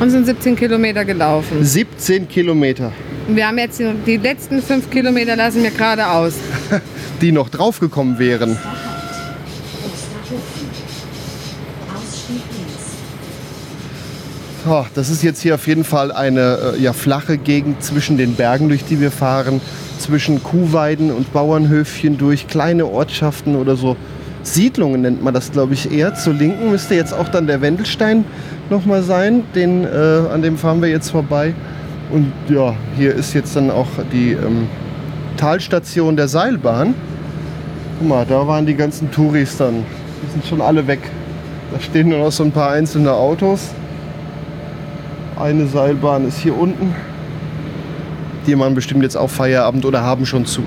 [0.01, 1.63] und sind 17 Kilometer gelaufen.
[1.65, 2.91] 17 Kilometer,
[3.27, 6.35] Wir haben jetzt die, letzten 5 Kilometer lassen wir gerade aus.
[7.21, 8.59] die noch draufgekommen wären.
[14.67, 18.35] Oh, das ist jetzt hier auf jeden Fall eine äh, ja, flache Gegend zwischen den
[18.35, 19.61] Bergen, durch die wir fahren,
[19.99, 23.97] zwischen Kuhweiden und Bauernhöfchen durch, kleine Ortschaften oder so.
[24.43, 26.15] Siedlungen nennt man das, glaube ich, eher.
[26.15, 28.25] Zur Linken müsste jetzt auch dann der Wendelstein
[28.71, 29.89] nochmal sein, den, äh,
[30.33, 31.55] an dem fahren wir jetzt vorbei.
[32.11, 34.69] Und ja, hier ist jetzt dann auch die ähm,
[35.37, 36.95] Talstation der Seilbahn.
[37.99, 39.85] Guck mal, da waren die ganzen Touris dann.
[40.23, 41.01] Die sind schon alle weg.
[41.73, 43.71] Da stehen nur noch so ein paar einzelne Autos.
[45.37, 46.95] Eine Seilbahn ist hier unten.
[48.47, 50.63] Die machen bestimmt jetzt auch Feierabend oder haben schon zu.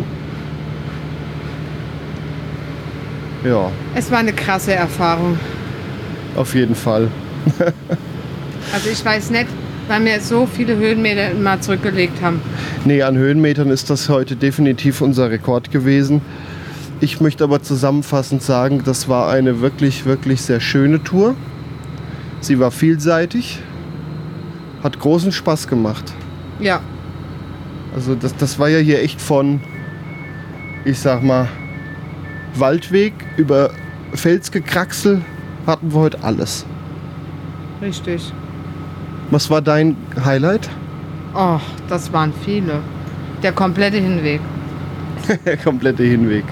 [3.46, 5.38] Ja, Es war eine krasse Erfahrung.
[6.36, 7.08] auf jeden Fall.
[8.74, 9.48] Also ich weiß nicht,
[9.88, 12.42] weil wir so viele Höhenmeter mal zurückgelegt haben.
[12.86, 16.22] Nee, an Höhenmetern ist das heute definitiv unser Rekord gewesen.
[17.00, 21.36] Ich möchte aber zusammenfassend sagen, das war eine wirklich, wirklich sehr schöne Tour.
[22.42, 23.60] Sie war vielseitig,
[24.84, 26.04] hat großen Spaß gemacht.
[26.60, 26.82] Ja,
[27.94, 29.62] Also das, das war ja hier echt von,
[30.86, 31.48] ich sag mal,
[32.56, 33.72] Waldweg über
[34.14, 35.22] Felsgekraxel
[35.68, 36.66] hatten wir heute alles.
[37.82, 38.32] richtig.
[39.30, 40.70] Was war dein Highlight?
[41.36, 41.60] Oh,
[41.90, 42.80] das waren viele.
[43.44, 44.40] Der komplette Hinweg.
[45.46, 46.46] Der komplette Hinweg.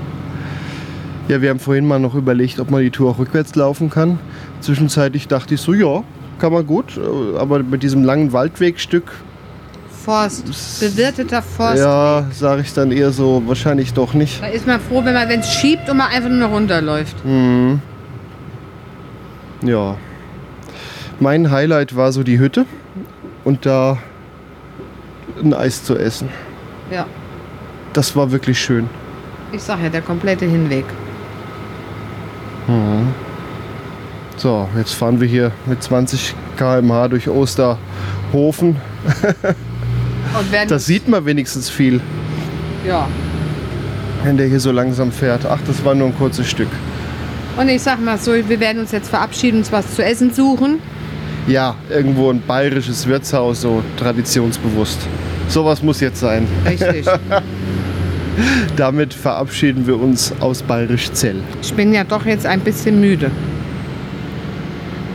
[1.27, 4.19] Ja, wir haben vorhin mal noch überlegt, ob man die Tour auch rückwärts laufen kann.
[4.61, 6.03] Zwischenzeitlich dachte ich so, ja,
[6.39, 6.97] kann man gut.
[6.97, 9.11] äh, Aber mit diesem langen Waldwegstück,
[10.03, 11.79] Forst, bewirteter Forst.
[11.79, 14.39] ja, sage ich dann eher so, wahrscheinlich doch nicht.
[14.39, 17.25] Da ist man froh, wenn man es schiebt und man einfach nur runterläuft.
[17.25, 17.81] Mhm.
[19.63, 19.95] Ja.
[21.19, 22.65] Mein Highlight war so die Hütte
[23.43, 23.97] und da
[25.43, 26.29] ein Eis zu essen.
[26.91, 27.05] Ja,
[27.93, 28.89] Das war wirklich schön.
[29.51, 30.85] ich sag ja, der komplette Hinweg.
[34.37, 37.77] So, jetzt fahren wir hier mit 20 km/h durch Osterhofen.
[40.37, 42.01] Und werden, Da sieht man wenigstens viel,
[42.85, 43.07] ja.
[44.23, 45.45] wenn der hier so langsam fährt.
[45.45, 46.67] Ach, das war nur ein kurzes Stück.
[47.55, 50.79] Und ich sag mal so, wir werden uns jetzt verabschieden, uns was zu essen suchen.
[51.47, 54.99] Ja, irgendwo ein bayerisches Wirtshaus, so traditionsbewusst.
[55.47, 56.47] Sowas muss jetzt sein.
[56.65, 57.05] Richtig.
[58.75, 61.41] Damit verabschieden wir uns aus Bayerisch Zell.
[61.61, 63.31] ich bin ja doch jetzt ein bisschen müde.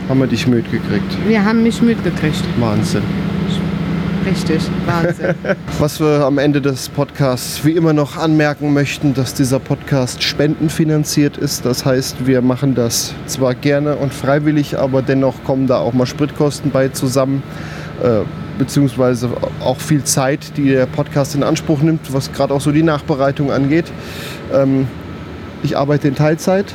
[0.09, 1.17] Haben wir dich müde gekriegt.
[1.27, 2.43] Wir haben mich müde gekriegt.
[2.59, 3.03] Wahnsinn.
[4.25, 5.35] Richtig, Wahnsinn.
[5.79, 11.37] Was wir am Ende des Podcasts wie immer noch anmerken möchten, dass dieser Podcast spendenfinanziert
[11.37, 11.65] ist.
[11.65, 16.05] Das heißt, wir machen das zwar gerne und freiwillig, aber dennoch kommen da auch mal
[16.05, 17.41] Spritkosten bei zusammen.
[18.03, 18.21] Äh,
[18.57, 22.83] beziehungsweise auch viel Zeit, die der Podcast in Anspruch nimmt, was gerade auch so die
[22.83, 23.85] Nachbereitung angeht.
[24.53, 24.87] Ähm,
[25.63, 26.71] ich arbeite in Teilzeit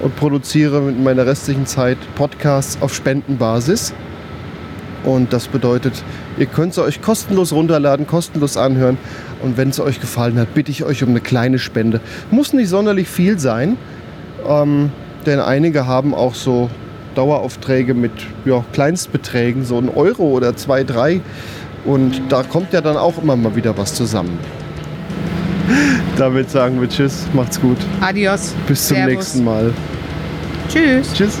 [0.00, 3.92] und produziere mit meiner restlichen Zeit Podcasts auf Spendenbasis.
[5.08, 6.04] Und das bedeutet,
[6.36, 8.98] ihr könnt sie euch kostenlos runterladen, kostenlos anhören.
[9.42, 12.02] Und wenn es euch gefallen hat, bitte ich euch um eine kleine Spende.
[12.30, 13.78] Muss nicht sonderlich viel sein,
[14.46, 14.90] ähm,
[15.24, 16.68] denn einige haben auch so
[17.14, 18.12] Daueraufträge mit
[18.44, 21.22] ja, Kleinstbeträgen, so ein Euro oder zwei, drei.
[21.86, 24.38] Und da kommt ja dann auch immer mal wieder was zusammen.
[26.18, 27.78] Damit sagen wir Tschüss, macht's gut.
[28.02, 28.54] Adios.
[28.66, 29.14] Bis zum Servus.
[29.14, 29.72] nächsten Mal.
[30.68, 31.14] Tschüss.
[31.14, 31.40] Tschüss.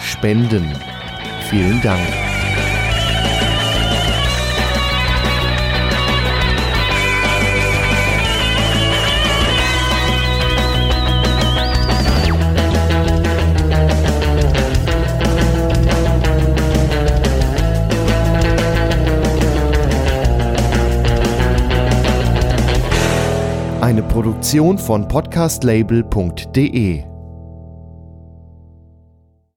[0.00, 0.72] spenden.
[1.48, 2.00] Vielen Dank.
[23.80, 27.15] Eine Produktion von podcastlabel.de